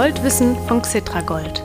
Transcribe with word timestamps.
Goldwissen 0.00 0.56
von 0.66 0.80
Xitragold, 0.80 1.62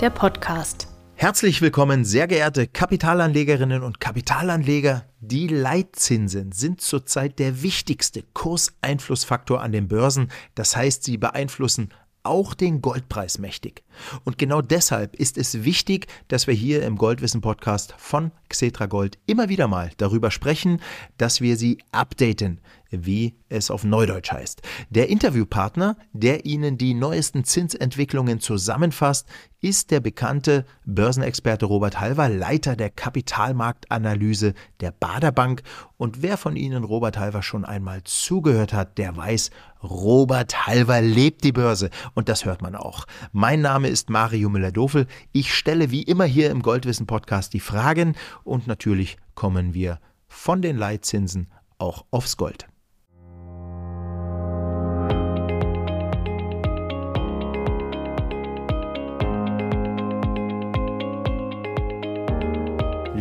der 0.00 0.08
Podcast. 0.08 0.88
Herzlich 1.14 1.60
willkommen, 1.60 2.06
sehr 2.06 2.26
geehrte 2.26 2.66
Kapitalanlegerinnen 2.66 3.82
und 3.82 4.00
Kapitalanleger. 4.00 5.04
Die 5.20 5.46
Leitzinsen 5.46 6.52
sind 6.52 6.80
zurzeit 6.80 7.38
der 7.38 7.62
wichtigste 7.62 8.22
Kurseinflussfaktor 8.32 9.60
an 9.60 9.72
den 9.72 9.88
Börsen. 9.88 10.32
Das 10.54 10.74
heißt, 10.74 11.04
sie 11.04 11.18
beeinflussen 11.18 11.90
auch 12.22 12.54
den 12.54 12.80
Goldpreis 12.80 13.38
mächtig. 13.38 13.84
Und 14.24 14.38
genau 14.38 14.62
deshalb 14.62 15.14
ist 15.14 15.36
es 15.36 15.64
wichtig, 15.64 16.06
dass 16.28 16.46
wir 16.46 16.54
hier 16.54 16.82
im 16.82 16.96
Goldwissen 16.96 17.42
Podcast 17.42 17.94
von 17.98 18.32
Xetra 18.48 18.86
Gold 18.86 19.18
immer 19.26 19.50
wieder 19.50 19.68
mal 19.68 19.90
darüber 19.98 20.30
sprechen, 20.30 20.80
dass 21.18 21.42
wir 21.42 21.58
sie 21.58 21.76
updaten, 21.92 22.60
wie 22.90 23.36
es 23.48 23.70
auf 23.70 23.84
Neudeutsch 23.84 24.32
heißt. 24.32 24.62
Der 24.90 25.08
Interviewpartner, 25.08 25.96
der 26.12 26.44
Ihnen 26.44 26.78
die 26.78 26.94
neuesten 26.94 27.44
Zinsentwicklungen 27.44 28.40
zusammenfasst, 28.40 29.26
ist 29.60 29.90
der 29.90 30.00
bekannte 30.00 30.64
Börsenexperte 30.84 31.66
Robert 31.66 31.98
Halver, 32.00 32.28
Leiter 32.28 32.76
der 32.76 32.90
Kapitalmarktanalyse 32.90 34.54
der 34.80 34.92
Bader 34.92 35.32
Bank. 35.32 35.62
Und 35.96 36.22
wer 36.22 36.36
von 36.36 36.56
Ihnen 36.56 36.84
Robert 36.84 37.18
Halver 37.18 37.42
schon 37.42 37.64
einmal 37.64 38.02
zugehört 38.04 38.72
hat, 38.72 38.98
der 38.98 39.16
weiß, 39.16 39.50
Robert 39.82 40.66
Halver 40.66 41.00
lebt 41.00 41.44
die 41.44 41.52
Börse. 41.52 41.90
Und 42.14 42.28
das 42.28 42.44
hört 42.44 42.62
man 42.62 42.74
auch. 42.74 43.06
Mein 43.32 43.60
Name 43.60 43.88
ist 43.88 44.10
Mario 44.10 44.48
Müller-Dofel. 44.48 45.06
Ich 45.32 45.54
stelle 45.54 45.90
wie 45.90 46.02
immer 46.02 46.24
hier 46.24 46.50
im 46.50 46.62
Goldwissen 46.62 47.06
Podcast 47.06 47.52
die 47.54 47.60
Fragen 47.60 48.14
und 48.44 48.66
natürlich 48.66 49.16
kommen 49.34 49.74
wir 49.74 50.00
von 50.28 50.62
den 50.62 50.76
Leitzinsen 50.76 51.48
auch 51.78 52.04
aufs 52.10 52.36
Gold. 52.36 52.66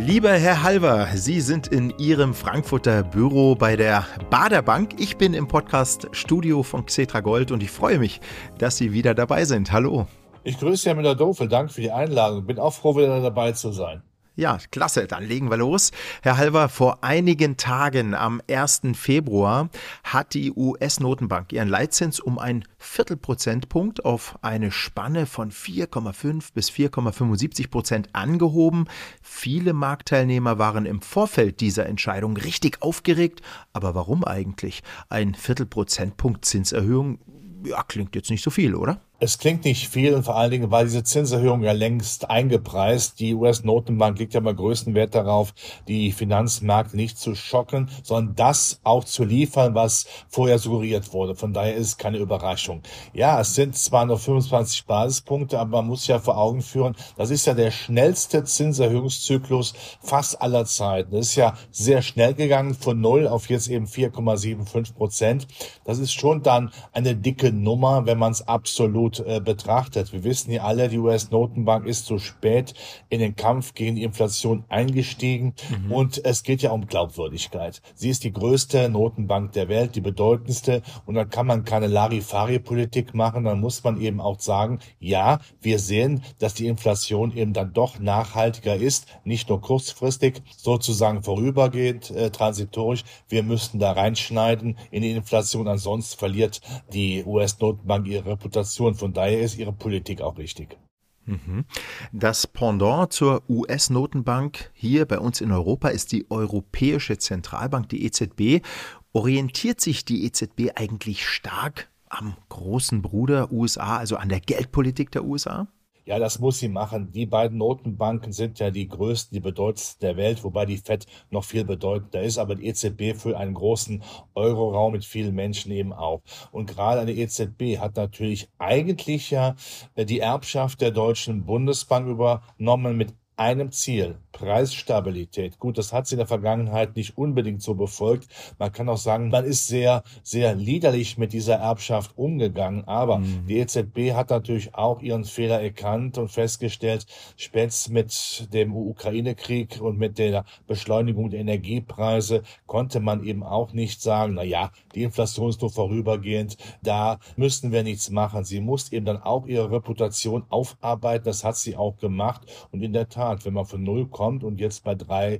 Lieber 0.05 0.33
Herr 0.33 0.61
Halver, 0.61 1.07
Sie 1.15 1.41
sind 1.41 1.65
in 1.65 1.91
Ihrem 1.97 2.35
Frankfurter 2.35 3.01
Büro 3.01 3.55
bei 3.55 3.75
der 3.75 4.05
Bader 4.29 4.61
Bank. 4.61 4.93
Ich 4.99 5.17
bin 5.17 5.33
im 5.33 5.47
Podcast 5.47 6.07
Studio 6.11 6.61
von 6.61 6.85
Xetra 6.85 7.21
Gold 7.21 7.51
und 7.51 7.63
ich 7.63 7.71
freue 7.71 7.97
mich, 7.97 8.21
dass 8.59 8.77
Sie 8.77 8.93
wieder 8.93 9.15
dabei 9.15 9.45
sind. 9.45 9.71
Hallo. 9.71 10.05
Ich 10.43 10.59
grüße 10.59 10.87
Herr 10.87 10.95
Müller-Dofel. 10.95 11.47
Danke 11.47 11.73
für 11.73 11.81
die 11.81 11.89
Einladung. 11.89 12.45
Bin 12.45 12.59
auch 12.59 12.73
froh, 12.73 12.95
wieder 12.95 13.19
dabei 13.19 13.53
zu 13.53 13.71
sein. 13.71 14.03
Ja, 14.37 14.57
klasse. 14.69 15.07
Dann 15.07 15.23
legen 15.23 15.49
wir 15.49 15.55
los. 15.55 15.91
Herr 16.21 16.35
Halver, 16.35 16.67
vor 16.67 17.05
einigen 17.05 17.55
Tagen 17.55 18.13
am 18.13 18.41
1. 18.49 18.81
Februar 18.93 19.69
hat 20.03 20.33
die 20.33 20.51
US-Notenbank 20.51 21.53
ihren 21.53 21.69
Leitzins 21.69 22.19
um 22.19 22.37
ein 22.37 22.65
Viertelprozentpunkt 22.77 24.03
auf 24.03 24.37
eine 24.41 24.71
Spanne 24.71 25.25
von 25.25 25.51
4,5 25.51 26.49
bis 26.53 26.69
4,75 26.69 27.69
Prozent 27.69 28.09
angehoben. 28.11 28.87
Viele 29.21 29.71
Marktteilnehmer 29.71 30.59
waren 30.59 30.85
im 30.85 31.01
Vorfeld 31.01 31.61
dieser 31.61 31.85
Entscheidung 31.85 32.35
richtig 32.35 32.81
aufgeregt. 32.81 33.41
Aber 33.71 33.95
warum 33.95 34.25
eigentlich? 34.25 34.83
Ein 35.07 35.33
Viertelprozentpunkt 35.33 36.43
Zinserhöhung 36.43 37.19
ja, 37.65 37.83
klingt 37.83 38.15
jetzt 38.15 38.29
nicht 38.29 38.43
so 38.43 38.51
viel, 38.51 38.75
oder? 38.75 39.01
Es 39.17 39.37
klingt 39.37 39.63
nicht 39.63 39.87
viel 39.87 40.13
und 40.13 40.23
vor 40.23 40.35
allen 40.35 40.51
Dingen 40.51 40.71
war 40.71 40.83
diese 40.83 41.01
Zinserhöhung 41.01 41.63
ja 41.63 41.71
längst 41.71 42.29
eingepreist. 42.29 43.17
Die 43.21 43.33
US-Notenbank 43.33 44.19
legt 44.19 44.33
ja 44.33 44.41
mal 44.41 44.53
größten 44.53 44.93
Wert 44.93 45.15
darauf, 45.15 45.53
die 45.87 46.11
Finanzmärkte 46.11 46.97
nicht 46.97 47.17
zu 47.17 47.33
schocken, 47.33 47.89
sondern 48.03 48.35
das 48.35 48.81
auch 48.83 49.05
zu 49.05 49.23
liefern, 49.23 49.73
was 49.73 50.05
vorher 50.27 50.59
suggeriert 50.59 51.13
wurde. 51.13 51.33
Von 51.33 51.53
daher 51.53 51.75
ist 51.75 51.87
es 51.87 51.97
keine 51.97 52.17
Überraschung. 52.17 52.81
Ja, 53.13 53.39
es 53.39 53.55
sind 53.55 53.77
zwar 53.77 54.05
nur 54.05 54.19
25 54.19 54.85
Basispunkte, 54.85 55.59
aber 55.59 55.77
man 55.77 55.87
muss 55.87 56.07
ja 56.07 56.19
vor 56.19 56.37
Augen 56.37 56.61
führen, 56.61 56.93
das 57.15 57.29
ist 57.29 57.45
ja 57.45 57.53
der 57.53 57.71
schnellste 57.71 58.43
Zinserhöhungszyklus 58.43 59.75
fast 60.01 60.41
aller 60.41 60.65
Zeiten. 60.65 61.15
Das 61.15 61.27
ist 61.27 61.35
ja 61.35 61.53
sehr 61.71 62.01
schnell 62.01 62.33
gegangen 62.33 62.73
von 62.73 62.99
0 62.99 63.29
auf 63.29 63.47
jetzt 63.47 63.69
eben 63.69 63.85
4,75 63.85 64.93
Prozent. 64.93 65.47
Das 65.85 65.99
ist 65.99 66.11
schon 66.11 66.43
dann 66.43 66.71
eine 66.91 67.15
dicke 67.15 67.53
Nummer, 67.53 68.05
wenn 68.05 68.17
man 68.17 68.33
es 68.33 68.45
absolut 68.45 69.04
gut 69.05 69.19
äh, 69.19 69.39
betrachtet. 69.39 70.13
Wir 70.13 70.23
wissen 70.23 70.51
ja 70.51 70.63
alle, 70.63 70.89
die 70.89 70.97
US-Notenbank 70.97 71.85
ist 71.85 72.07
zu 72.07 72.17
spät 72.17 72.73
in 73.09 73.19
den 73.19 73.35
Kampf 73.35 73.75
gegen 73.75 73.95
die 73.95 74.01
Inflation 74.01 74.65
eingestiegen 74.67 75.53
mhm. 75.69 75.91
und 75.91 76.25
es 76.25 76.41
geht 76.41 76.63
ja 76.63 76.71
um 76.71 76.87
Glaubwürdigkeit. 76.87 77.83
Sie 77.93 78.09
ist 78.09 78.23
die 78.23 78.33
größte 78.33 78.89
Notenbank 78.89 79.51
der 79.51 79.69
Welt, 79.69 79.95
die 79.95 80.01
bedeutendste 80.01 80.81
und 81.05 81.13
dann 81.13 81.29
kann 81.29 81.45
man 81.45 81.65
keine 81.65 81.85
Larifari-Politik 81.85 83.13
machen, 83.13 83.43
dann 83.43 83.59
muss 83.59 83.83
man 83.83 84.01
eben 84.01 84.19
auch 84.19 84.39
sagen, 84.39 84.79
ja, 84.99 85.39
wir 85.61 85.77
sehen, 85.77 86.23
dass 86.39 86.55
die 86.55 86.65
Inflation 86.65 87.31
eben 87.37 87.53
dann 87.53 87.73
doch 87.73 87.99
nachhaltiger 87.99 88.75
ist, 88.75 89.05
nicht 89.23 89.49
nur 89.49 89.61
kurzfristig, 89.61 90.41
sozusagen 90.57 91.21
vorübergehend, 91.21 92.09
äh, 92.09 92.31
transitorisch. 92.31 93.03
Wir 93.29 93.43
müssten 93.43 93.77
da 93.77 93.91
reinschneiden 93.91 94.79
in 94.89 95.03
die 95.03 95.11
Inflation, 95.11 95.67
ansonsten 95.67 96.17
verliert 96.17 96.61
die 96.91 97.23
US-Notenbank 97.23 98.07
ihre 98.07 98.31
Reputation 98.31 98.94
und 98.95 98.99
von 98.99 99.13
daher 99.13 99.41
ist 99.41 99.57
ihre 99.57 99.73
Politik 99.73 100.21
auch 100.21 100.37
richtig. 100.37 100.77
Mhm. 101.25 101.65
Das 102.13 102.47
Pendant 102.47 103.11
zur 103.11 103.43
US-Notenbank 103.49 104.71
hier 104.73 105.05
bei 105.05 105.19
uns 105.19 105.41
in 105.41 105.51
Europa 105.51 105.89
ist 105.89 106.13
die 106.13 106.31
Europäische 106.31 107.17
Zentralbank, 107.17 107.89
die 107.89 108.05
EZB. 108.05 108.65
Orientiert 109.11 109.81
sich 109.81 110.05
die 110.05 110.23
EZB 110.25 110.71
eigentlich 110.75 111.27
stark 111.27 111.89
am 112.07 112.37
großen 112.47 113.01
Bruder 113.01 113.51
USA, 113.51 113.97
also 113.97 114.15
an 114.15 114.29
der 114.29 114.39
Geldpolitik 114.39 115.11
der 115.11 115.25
USA? 115.25 115.67
Ja, 116.07 116.19
das 116.19 116.37
muss 116.37 116.59
sie 116.59 116.67
machen. 116.67 117.11
Die 117.11 117.25
beiden 117.25 117.57
Notenbanken 117.57 118.31
sind 118.31 118.59
ja 118.59 118.69
die 118.69 118.87
größten, 118.87 119.33
die 119.33 119.39
bedeutendsten 119.39 120.07
der 120.07 120.17
Welt, 120.17 120.43
wobei 120.43 120.67
die 120.67 120.77
FED 120.77 121.07
noch 121.31 121.43
viel 121.43 121.65
bedeutender 121.65 122.21
ist, 122.21 122.37
aber 122.37 122.53
die 122.53 122.67
EZB 122.67 123.15
für 123.19 123.37
einen 123.39 123.55
großen 123.55 124.03
Euroraum 124.35 124.91
mit 124.91 125.03
vielen 125.03 125.33
Menschen 125.33 125.71
eben 125.71 125.93
auch. 125.93 126.21
Und 126.51 126.67
gerade 126.67 127.01
eine 127.01 127.11
EZB 127.11 127.79
hat 127.79 127.95
natürlich 127.95 128.49
eigentlich 128.59 129.31
ja 129.31 129.55
die 129.97 130.19
Erbschaft 130.19 130.79
der 130.81 130.91
Deutschen 130.91 131.43
Bundesbank 131.43 132.07
übernommen 132.07 132.97
mit 132.97 133.15
einem 133.37 133.71
Ziel, 133.71 134.17
Preisstabilität. 134.31 135.59
Gut, 135.59 135.77
das 135.77 135.93
hat 135.93 136.07
sie 136.07 136.15
in 136.15 136.19
der 136.19 136.27
Vergangenheit 136.27 136.95
nicht 136.95 137.17
unbedingt 137.17 137.61
so 137.61 137.73
befolgt. 137.73 138.27
Man 138.59 138.71
kann 138.71 138.89
auch 138.89 138.97
sagen, 138.97 139.29
man 139.29 139.45
ist 139.45 139.67
sehr, 139.67 140.03
sehr 140.23 140.55
liederlich 140.55 141.17
mit 141.17 141.33
dieser 141.33 141.55
Erbschaft 141.55 142.17
umgegangen. 142.17 142.85
Aber 142.85 143.19
mhm. 143.19 143.45
die 143.47 143.57
EZB 143.59 144.13
hat 144.13 144.29
natürlich 144.29 144.75
auch 144.75 145.01
ihren 145.01 145.25
Fehler 145.25 145.61
erkannt 145.61 146.17
und 146.17 146.29
festgestellt, 146.29 147.05
spätestens 147.37 147.89
mit 147.89 148.53
dem 148.53 148.75
Ukraine-Krieg 148.75 149.79
und 149.81 149.97
mit 149.97 150.17
der 150.17 150.45
Beschleunigung 150.67 151.29
der 151.29 151.39
Energiepreise 151.39 152.43
konnte 152.65 152.99
man 152.99 153.23
eben 153.23 153.43
auch 153.43 153.73
nicht 153.73 154.01
sagen, 154.01 154.35
na 154.35 154.43
ja, 154.43 154.71
die 154.95 155.03
Inflation 155.03 155.49
ist 155.49 155.61
nur 155.61 155.71
vorübergehend, 155.71 156.57
da 156.83 157.19
müssten 157.35 157.71
wir 157.71 157.83
nichts 157.83 158.09
machen. 158.09 158.43
Sie 158.43 158.59
muss 158.59 158.91
eben 158.91 159.05
dann 159.05 159.21
auch 159.21 159.45
ihre 159.45 159.71
Reputation 159.71 160.43
aufarbeiten. 160.49 161.25
Das 161.25 161.43
hat 161.43 161.57
sie 161.57 161.75
auch 161.75 161.97
gemacht. 161.97 162.41
Und 162.71 162.81
in 162.81 162.93
der 162.93 163.09
Tat, 163.09 163.24
wenn 163.45 163.53
man 163.53 163.65
von 163.65 163.83
Null 163.83 164.07
kommt, 164.07 164.25
kommt 164.25 164.43
und 164.43 164.59
jetzt 164.59 164.83
bei 164.83 164.95
drei 164.95 165.39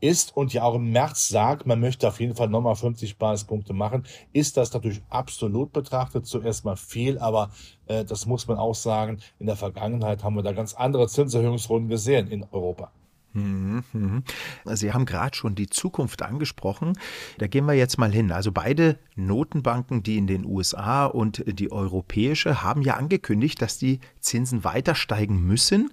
ist 0.00 0.36
und 0.36 0.52
ja 0.52 0.62
auch 0.62 0.74
im 0.74 0.92
März 0.92 1.28
sagt, 1.28 1.66
man 1.66 1.80
möchte 1.80 2.06
auf 2.06 2.20
jeden 2.20 2.34
Fall 2.34 2.48
nochmal 2.50 2.76
50 2.76 3.16
Basispunkte 3.16 3.72
machen, 3.72 4.04
ist 4.34 4.58
das 4.58 4.74
natürlich 4.74 5.00
absolut 5.08 5.72
betrachtet 5.72 6.26
zuerst 6.26 6.66
mal 6.66 6.76
viel, 6.76 7.18
aber 7.18 7.50
äh, 7.86 8.04
das 8.04 8.26
muss 8.26 8.46
man 8.46 8.58
auch 8.58 8.74
sagen, 8.74 9.20
in 9.38 9.46
der 9.46 9.56
Vergangenheit 9.56 10.22
haben 10.22 10.36
wir 10.36 10.42
da 10.42 10.52
ganz 10.52 10.74
andere 10.74 11.08
Zinserhöhungsrunden 11.08 11.88
gesehen 11.88 12.28
in 12.28 12.44
Europa. 12.52 12.92
Mhm, 13.36 13.84
mhm. 13.92 14.22
Sie 14.64 14.92
haben 14.92 15.04
gerade 15.04 15.36
schon 15.36 15.54
die 15.54 15.68
Zukunft 15.68 16.22
angesprochen. 16.22 16.98
Da 17.38 17.46
gehen 17.46 17.66
wir 17.66 17.74
jetzt 17.74 17.98
mal 17.98 18.10
hin. 18.10 18.32
Also 18.32 18.50
beide 18.50 18.98
Notenbanken, 19.14 20.02
die 20.02 20.16
in 20.16 20.26
den 20.26 20.46
USA 20.46 21.04
und 21.04 21.44
die 21.46 21.70
europäische, 21.70 22.62
haben 22.62 22.80
ja 22.80 22.94
angekündigt, 22.94 23.60
dass 23.60 23.78
die 23.78 24.00
Zinsen 24.20 24.64
weiter 24.64 24.94
steigen 24.94 25.46
müssen. 25.46 25.90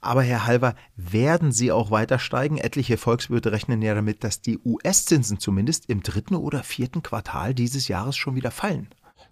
Aber 0.00 0.22
Herr 0.22 0.46
Halver, 0.46 0.74
werden 0.96 1.50
sie 1.50 1.72
auch 1.72 1.90
weiter 1.90 2.18
steigen? 2.18 2.58
Etliche 2.58 2.96
Volkswirte 2.96 3.50
rechnen 3.50 3.82
ja 3.82 3.94
damit, 3.94 4.22
dass 4.22 4.40
die 4.40 4.58
US-Zinsen 4.64 5.40
zumindest 5.40 5.90
im 5.90 6.02
dritten 6.02 6.36
oder 6.36 6.62
vierten 6.62 7.02
Quartal 7.02 7.52
dieses 7.54 7.88
Jahres 7.88 8.16
schon 8.16 8.36
wieder 8.36 8.50
fallen. 8.50 8.88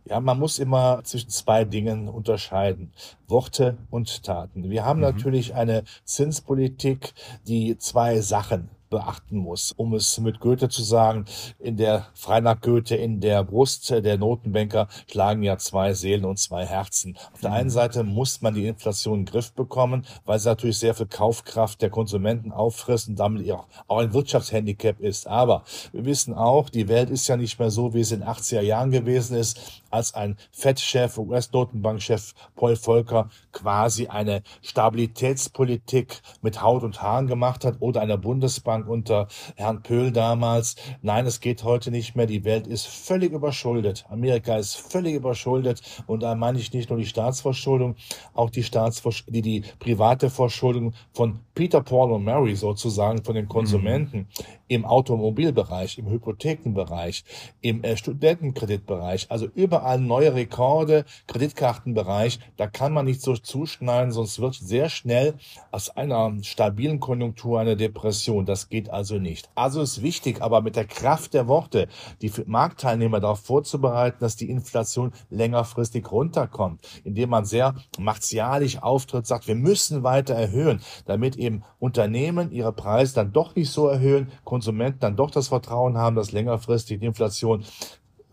Ja, 0.09 0.21
man 0.21 0.39
muss 0.39 0.59
immer 0.59 1.03
zwischen 1.05 1.31
zwei 1.31 1.65
Dingen 1.65 2.09
unterscheiden. 2.09 2.93
Worte 3.27 3.77
und 3.91 4.23
Taten. 4.23 4.71
Wir 4.71 4.85
haben 4.85 4.99
mhm. 4.99 5.07
natürlich 5.07 5.55
eine 5.55 5.85
Zinspolitik, 6.05 7.13
die 7.47 7.77
zwei 7.79 8.21
Sachen 8.21 8.69
beachten 8.96 9.37
muss. 9.37 9.72
Um 9.76 9.93
es 9.93 10.19
mit 10.19 10.40
Goethe 10.40 10.70
zu 10.70 10.82
sagen, 10.82 11.26
in 11.58 11.76
der, 11.76 12.06
frei 12.14 12.40
nach 12.40 12.58
Goethe, 12.62 12.96
in 12.96 13.20
der 13.20 13.44
Brust 13.44 13.90
der 13.90 14.16
Notenbanker 14.16 14.88
schlagen 15.10 15.43
ja 15.43 15.58
zwei 15.58 15.93
Seelen 15.93 16.25
und 16.25 16.38
zwei 16.38 16.64
Herzen. 16.64 17.19
Auf 17.34 17.43
der 17.43 17.52
einen 17.52 17.69
Seite 17.69 18.04
muss 18.04 18.40
man 18.40 18.54
die 18.54 18.66
Inflation 18.66 19.20
in 19.20 19.25
den 19.26 19.32
Griff 19.32 19.52
bekommen, 19.52 20.06
weil 20.25 20.38
sie 20.38 20.48
natürlich 20.48 20.78
sehr 20.78 20.94
viel 20.94 21.06
Kaufkraft 21.06 21.82
der 21.82 21.90
Konsumenten 21.90 22.52
auffrisst 22.52 23.08
und 23.08 23.19
damit 23.19 23.50
auch, 23.50 23.66
auch 23.87 23.98
ein 23.98 24.14
Wirtschaftshandicap 24.14 25.00
ist. 25.00 25.26
Aber 25.26 25.64
wir 25.93 26.06
wissen 26.06 26.32
auch, 26.32 26.70
die 26.70 26.88
Welt 26.88 27.10
ist 27.10 27.28
ja 27.28 27.37
nicht 27.37 27.58
mehr 27.58 27.70
so, 27.70 27.93
wie 27.93 28.00
es 28.00 28.12
in 28.12 28.20
den 28.20 28.28
80er 28.28 28.62
Jahren 28.62 28.90
gewesen 28.90 29.37
ist, 29.37 29.82
als 29.91 30.15
ein 30.15 30.37
Fed-Chef, 30.50 31.19
US-Notenbankchef 31.19 32.35
Paul 32.55 32.77
Volcker 32.77 33.29
quasi 33.53 34.06
eine 34.06 34.43
Stabilitätspolitik 34.62 36.21
mit 36.43 36.62
Haut 36.62 36.83
und 36.83 37.03
Haaren 37.03 37.27
gemacht 37.27 37.65
hat 37.65 37.77
oder 37.81 38.00
einer 38.00 38.19
Bundesbank 38.19 38.88
unter 38.88 39.29
Herrn 39.56 39.83
Pöhl 39.83 40.12
damals. 40.12 40.77
Nein, 41.03 41.27
es 41.27 41.41
geht 41.41 41.65
heute 41.65 41.91
nicht 41.91 42.17
mehr. 42.17 42.27
Die 42.27 42.44
Welt 42.44 42.67
ist 42.67 42.87
völlig 42.87 43.33
überschuldet. 43.33 44.05
Amerika 44.09 44.56
ist 44.56 44.75
völlig 44.77 45.15
überschuldet 45.15 45.83
und 46.06 46.23
da 46.23 46.35
meine 46.35 46.59
ich 46.59 46.73
nicht 46.73 46.91
nur 46.91 46.99
die 46.99 47.06
Staatsverschuldung, 47.06 47.97
auch 48.35 48.50
die 48.50 48.62
Staatsversch 48.62 49.25
die, 49.27 49.43
die 49.43 49.62
private 49.79 50.31
Verschuldung 50.31 50.94
von 51.12 51.41
Peter, 51.55 51.81
Paul 51.81 52.12
und 52.12 52.25
Mary 52.25 52.55
sozusagen 52.55 53.25
von 53.25 53.35
den 53.35 53.49
Konsumenten 53.49 54.19
mhm. 54.19 54.27
im 54.69 54.85
Automobilbereich, 54.85 55.99
im 55.99 56.11
Hypothekenbereich, 56.11 57.25
im 57.61 57.82
äh, 57.82 57.97
Studentenkreditbereich, 57.97 59.31
also 59.31 59.49
überall 59.76 60.00
neue 60.00 60.34
Rekorde, 60.34 61.05
Kreditkartenbereich, 61.26 62.40
da 62.56 62.67
kann 62.67 62.94
man 62.94 63.05
nicht 63.05 63.20
so 63.20 63.37
zuschneiden, 63.37 64.11
sonst 64.11 64.40
wird 64.40 64.55
sehr 64.55 64.88
schnell 64.88 65.34
aus 65.70 65.90
einer 65.90 66.32
stabilen 66.43 66.99
Konjunktur 66.99 67.61
eine 67.61 67.76
Depression. 67.76 68.46
Das 68.46 68.70
geht 68.70 68.88
also 68.88 69.19
nicht. 69.19 69.50
Also 69.55 69.82
ist 69.82 70.02
wichtig, 70.02 70.40
aber 70.40 70.62
mit 70.62 70.76
der 70.76 70.87
Kraft 70.87 71.34
der 71.34 71.46
Worte, 71.46 71.88
die 72.23 72.32
Marktteilnehmer 72.46 73.20
darauf 73.20 73.40
vorzubereiten, 73.40 74.17
dass 74.20 74.37
die 74.37 74.49
Inflation 74.49 75.12
längerfristig 75.28 76.11
runterkommt, 76.11 76.81
indem 77.05 77.31
man 77.31 77.44
sehr 77.44 77.75
martialisch 77.99 78.82
auftritt, 78.82 79.26
sagt, 79.26 79.46
wir 79.46 79.56
müssen 79.56 80.02
weiter 80.02 80.34
erhöhen, 80.34 80.81
damit 81.05 81.37
eben 81.37 81.64
Unternehmen 81.79 82.50
ihre 82.50 82.72
Preise 82.72 83.14
dann 83.14 83.32
doch 83.32 83.55
nicht 83.55 83.70
so 83.70 83.88
erhöhen, 83.88 84.32
Konsumenten 84.44 85.00
dann 85.00 85.17
doch 85.17 85.31
das 85.31 85.49
Vertrauen 85.49 85.99
haben, 85.99 86.17
dass 86.17 86.32
längerfristig 86.32 87.00
die 87.00 87.06
Inflation 87.06 87.64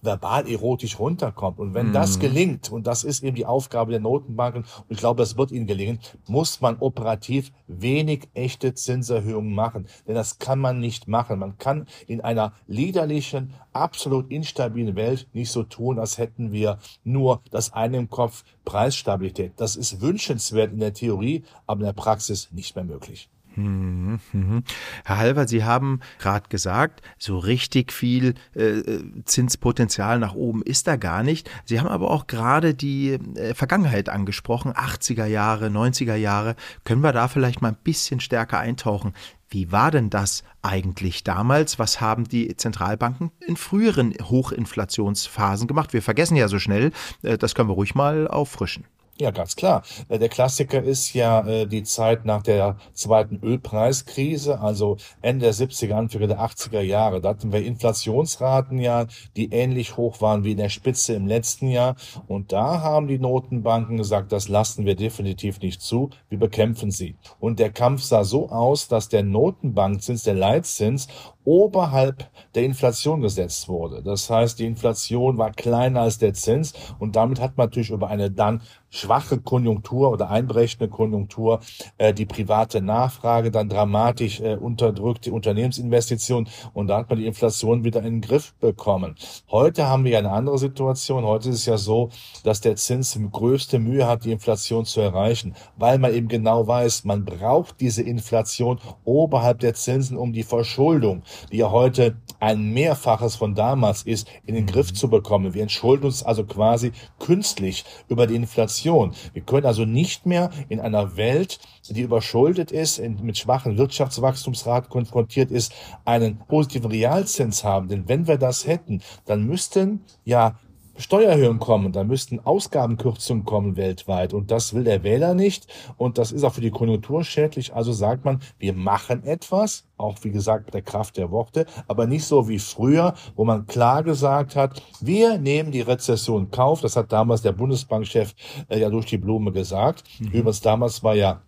verbal 0.03 0.47
erotisch 0.47 0.99
runterkommt. 0.99 1.59
Und 1.59 1.73
wenn 1.73 1.91
mm. 1.91 1.93
das 1.93 2.17
mhm. 2.17 2.21
gelingt, 2.21 2.71
und 2.71 2.87
das 2.87 3.03
ist 3.03 3.23
eben 3.23 3.35
die 3.35 3.45
Aufgabe 3.45 3.91
der 3.91 3.99
Notenbanken, 3.99 4.63
und 4.63 4.85
ich 4.89 4.97
glaube, 4.97 5.21
das 5.21 5.37
wird 5.37 5.51
ihnen 5.51 5.65
gelingen, 5.65 5.99
muss 6.27 6.61
man 6.61 6.77
operativ 6.79 7.51
wenig 7.67 8.29
echte 8.33 8.73
Zinserhöhungen 8.73 9.53
machen. 9.53 9.87
Denn 10.07 10.15
das 10.15 10.39
kann 10.39 10.59
man 10.59 10.79
nicht 10.79 11.07
machen. 11.07 11.39
Man 11.39 11.57
kann 11.57 11.87
in 12.07 12.21
einer 12.21 12.53
liederlichen, 12.67 13.53
absolut 13.71 14.29
instabilen 14.29 14.95
Welt 14.95 15.27
nicht 15.33 15.51
so 15.51 15.63
tun, 15.63 15.99
als 15.99 16.17
hätten 16.17 16.51
wir 16.51 16.77
nur 17.03 17.41
das 17.49 17.73
eine 17.73 17.97
im 17.97 18.09
Kopf, 18.09 18.43
Preisstabilität. 18.65 19.53
Das 19.57 19.75
ist 19.75 20.01
wünschenswert 20.01 20.71
in 20.71 20.79
der 20.79 20.93
Theorie, 20.93 21.43
aber 21.65 21.81
in 21.81 21.85
der 21.85 21.93
Praxis 21.93 22.49
nicht 22.51 22.75
mehr 22.75 22.85
möglich. 22.85 23.29
Mhm, 23.55 24.19
mhm. 24.31 24.63
Herr 25.05 25.17
Halver, 25.17 25.47
Sie 25.47 25.63
haben 25.63 25.99
gerade 26.19 26.49
gesagt, 26.49 27.01
so 27.17 27.37
richtig 27.37 27.91
viel 27.91 28.33
äh, 28.55 28.81
Zinspotenzial 29.25 30.19
nach 30.19 30.33
oben 30.33 30.63
ist 30.63 30.87
da 30.87 30.95
gar 30.95 31.23
nicht. 31.23 31.49
Sie 31.65 31.79
haben 31.79 31.87
aber 31.87 32.09
auch 32.09 32.27
gerade 32.27 32.73
die 32.73 33.19
äh, 33.35 33.53
Vergangenheit 33.53 34.09
angesprochen, 34.09 34.73
80er 34.73 35.25
Jahre, 35.25 35.67
90er 35.67 36.15
Jahre. 36.15 36.55
Können 36.83 37.01
wir 37.01 37.11
da 37.11 37.27
vielleicht 37.27 37.61
mal 37.61 37.69
ein 37.69 37.77
bisschen 37.83 38.19
stärker 38.19 38.59
eintauchen? 38.59 39.13
Wie 39.49 39.71
war 39.71 39.91
denn 39.91 40.09
das 40.09 40.43
eigentlich 40.63 41.23
damals? 41.23 41.77
Was 41.77 42.01
haben 42.01 42.23
die 42.23 42.57
Zentralbanken 42.57 43.31
in 43.45 43.55
früheren 43.55 44.13
Hochinflationsphasen 44.19 45.67
gemacht? 45.67 45.93
Wir 45.93 46.01
vergessen 46.01 46.35
ja 46.35 46.47
so 46.47 46.57
schnell, 46.57 46.91
äh, 47.21 47.37
das 47.37 47.53
können 47.53 47.69
wir 47.69 47.75
ruhig 47.75 47.93
mal 47.93 48.27
auffrischen. 48.27 48.85
Ja, 49.19 49.29
ganz 49.29 49.55
klar. 49.55 49.83
Äh, 50.09 50.17
der 50.17 50.27
Klassiker 50.27 50.81
ist 50.81 51.13
ja 51.13 51.45
äh, 51.45 51.67
die 51.67 51.83
Zeit 51.83 52.25
nach 52.25 52.41
der 52.41 52.77
zweiten 52.93 53.39
Ölpreiskrise, 53.43 54.59
also 54.59 54.97
Ende 55.21 55.45
der 55.45 55.53
70er, 55.53 55.93
Anfang 55.93 56.27
der 56.27 56.39
80er 56.39 56.81
Jahre. 56.81 57.21
Da 57.21 57.29
hatten 57.29 57.53
wir 57.53 57.63
Inflationsraten 57.63 58.79
ja, 58.79 59.05
die 59.35 59.51
ähnlich 59.51 59.97
hoch 59.97 60.19
waren 60.21 60.43
wie 60.43 60.53
in 60.53 60.57
der 60.57 60.69
Spitze 60.69 61.13
im 61.13 61.27
letzten 61.27 61.67
Jahr. 61.67 61.95
Und 62.27 62.51
da 62.51 62.81
haben 62.81 63.07
die 63.07 63.19
Notenbanken 63.19 63.97
gesagt, 63.97 64.31
das 64.31 64.47
lassen 64.47 64.87
wir 64.87 64.95
definitiv 64.95 65.59
nicht 65.61 65.83
zu. 65.83 66.09
Wir 66.29 66.39
bekämpfen 66.39 66.89
sie. 66.89 67.15
Und 67.39 67.59
der 67.59 67.71
Kampf 67.71 68.01
sah 68.01 68.23
so 68.23 68.49
aus, 68.49 68.87
dass 68.87 69.09
der 69.09 69.21
Notenbankzins, 69.21 70.23
der 70.23 70.33
Leitzins, 70.33 71.07
oberhalb 71.45 72.29
der 72.55 72.63
Inflation 72.63 73.21
gesetzt 73.21 73.67
wurde. 73.67 74.01
Das 74.03 74.29
heißt, 74.29 74.59
die 74.59 74.65
Inflation 74.65 75.37
war 75.37 75.51
kleiner 75.51 76.01
als 76.01 76.17
der 76.17 76.33
Zins 76.33 76.73
und 76.99 77.15
damit 77.15 77.41
hat 77.41 77.57
man 77.57 77.67
natürlich 77.67 77.89
über 77.89 78.09
eine 78.09 78.31
dann 78.31 78.61
schwache 78.89 79.39
Konjunktur 79.39 80.11
oder 80.11 80.29
einbrechende 80.29 80.87
Konjunktur 80.87 81.61
äh, 81.97 82.13
die 82.13 82.27
private 82.27 82.79
Nachfrage 82.79 83.49
dann 83.49 83.67
dramatisch 83.67 84.39
äh, 84.39 84.55
unterdrückt, 84.55 85.25
die 85.25 85.31
Unternehmensinvestitionen 85.31 86.47
und 86.73 86.87
da 86.87 86.99
hat 86.99 87.09
man 87.09 87.17
die 87.17 87.25
Inflation 87.25 87.83
wieder 87.83 88.01
in 88.01 88.15
den 88.15 88.21
Griff 88.21 88.53
bekommen. 88.59 89.15
Heute 89.49 89.87
haben 89.87 90.05
wir 90.05 90.19
eine 90.19 90.31
andere 90.31 90.59
Situation. 90.59 91.23
Heute 91.23 91.49
ist 91.49 91.55
es 91.55 91.65
ja 91.65 91.77
so, 91.77 92.09
dass 92.43 92.61
der 92.61 92.75
Zins 92.75 93.17
größte 93.31 93.79
Mühe 93.79 94.07
hat, 94.07 94.25
die 94.25 94.31
Inflation 94.31 94.85
zu 94.85 95.01
erreichen, 95.01 95.55
weil 95.75 95.97
man 95.97 96.13
eben 96.13 96.27
genau 96.27 96.67
weiß, 96.67 97.03
man 97.03 97.25
braucht 97.25 97.81
diese 97.81 98.03
Inflation 98.03 98.79
oberhalb 99.05 99.59
der 99.59 99.73
Zinsen, 99.73 100.17
um 100.17 100.33
die 100.33 100.43
Verschuldung 100.43 101.23
die 101.51 101.57
ja 101.57 101.71
heute 101.71 102.17
ein 102.39 102.73
Mehrfaches 102.73 103.35
von 103.35 103.55
damals 103.55 104.03
ist, 104.03 104.27
in 104.45 104.55
den 104.55 104.65
Griff 104.65 104.93
zu 104.93 105.09
bekommen. 105.09 105.53
Wir 105.53 105.61
entschulden 105.61 106.05
uns 106.05 106.23
also 106.23 106.43
quasi 106.43 106.91
künstlich 107.19 107.85
über 108.09 108.27
die 108.27 108.35
Inflation. 108.35 109.13
Wir 109.33 109.43
können 109.43 109.65
also 109.65 109.85
nicht 109.85 110.25
mehr 110.25 110.49
in 110.69 110.79
einer 110.79 111.15
Welt, 111.15 111.59
die 111.89 112.01
überschuldet 112.01 112.71
ist, 112.71 112.99
mit 112.99 113.37
schwachen 113.37 113.77
Wirtschaftswachstumsraten 113.77 114.89
konfrontiert 114.89 115.51
ist, 115.51 115.73
einen 116.05 116.37
positiven 116.39 116.91
Realzins 116.91 117.63
haben. 117.63 117.87
Denn 117.87 118.07
wenn 118.07 118.27
wir 118.27 118.37
das 118.37 118.67
hätten, 118.67 119.01
dann 119.25 119.43
müssten 119.45 120.01
ja 120.25 120.59
Steuererhöhungen 120.95 121.59
kommen, 121.59 121.91
da 121.91 122.03
müssten 122.03 122.39
Ausgabenkürzungen 122.39 123.45
kommen 123.45 123.77
weltweit 123.77 124.33
und 124.33 124.51
das 124.51 124.73
will 124.73 124.83
der 124.83 125.03
Wähler 125.03 125.33
nicht 125.33 125.67
und 125.97 126.17
das 126.17 126.31
ist 126.31 126.43
auch 126.43 126.53
für 126.53 126.61
die 126.61 126.71
Konjunktur 126.71 127.23
schädlich. 127.23 127.73
Also 127.73 127.93
sagt 127.93 128.25
man, 128.25 128.41
wir 128.59 128.73
machen 128.73 129.23
etwas, 129.23 129.85
auch 129.97 130.17
wie 130.21 130.31
gesagt 130.31 130.65
mit 130.65 130.73
der 130.73 130.81
Kraft 130.81 131.17
der 131.17 131.31
Worte, 131.31 131.65
aber 131.87 132.05
nicht 132.05 132.25
so 132.25 132.47
wie 132.47 132.59
früher, 132.59 133.13
wo 133.35 133.43
man 133.45 133.65
klar 133.65 134.03
gesagt 134.03 134.55
hat, 134.55 134.81
wir 135.01 135.37
nehmen 135.37 135.71
die 135.71 135.81
Rezession 135.81 136.43
in 136.43 136.51
Kauf. 136.51 136.81
Das 136.81 136.95
hat 136.95 137.11
damals 137.11 137.41
der 137.41 137.53
Bundesbankchef 137.53 138.33
äh, 138.69 138.79
ja 138.79 138.89
durch 138.89 139.05
die 139.05 139.17
Blume 139.17 139.51
gesagt. 139.51 140.03
Mhm. 140.19 140.27
Übrigens 140.27 140.61
damals 140.61 141.03
war 141.03 141.15
ja 141.15 141.41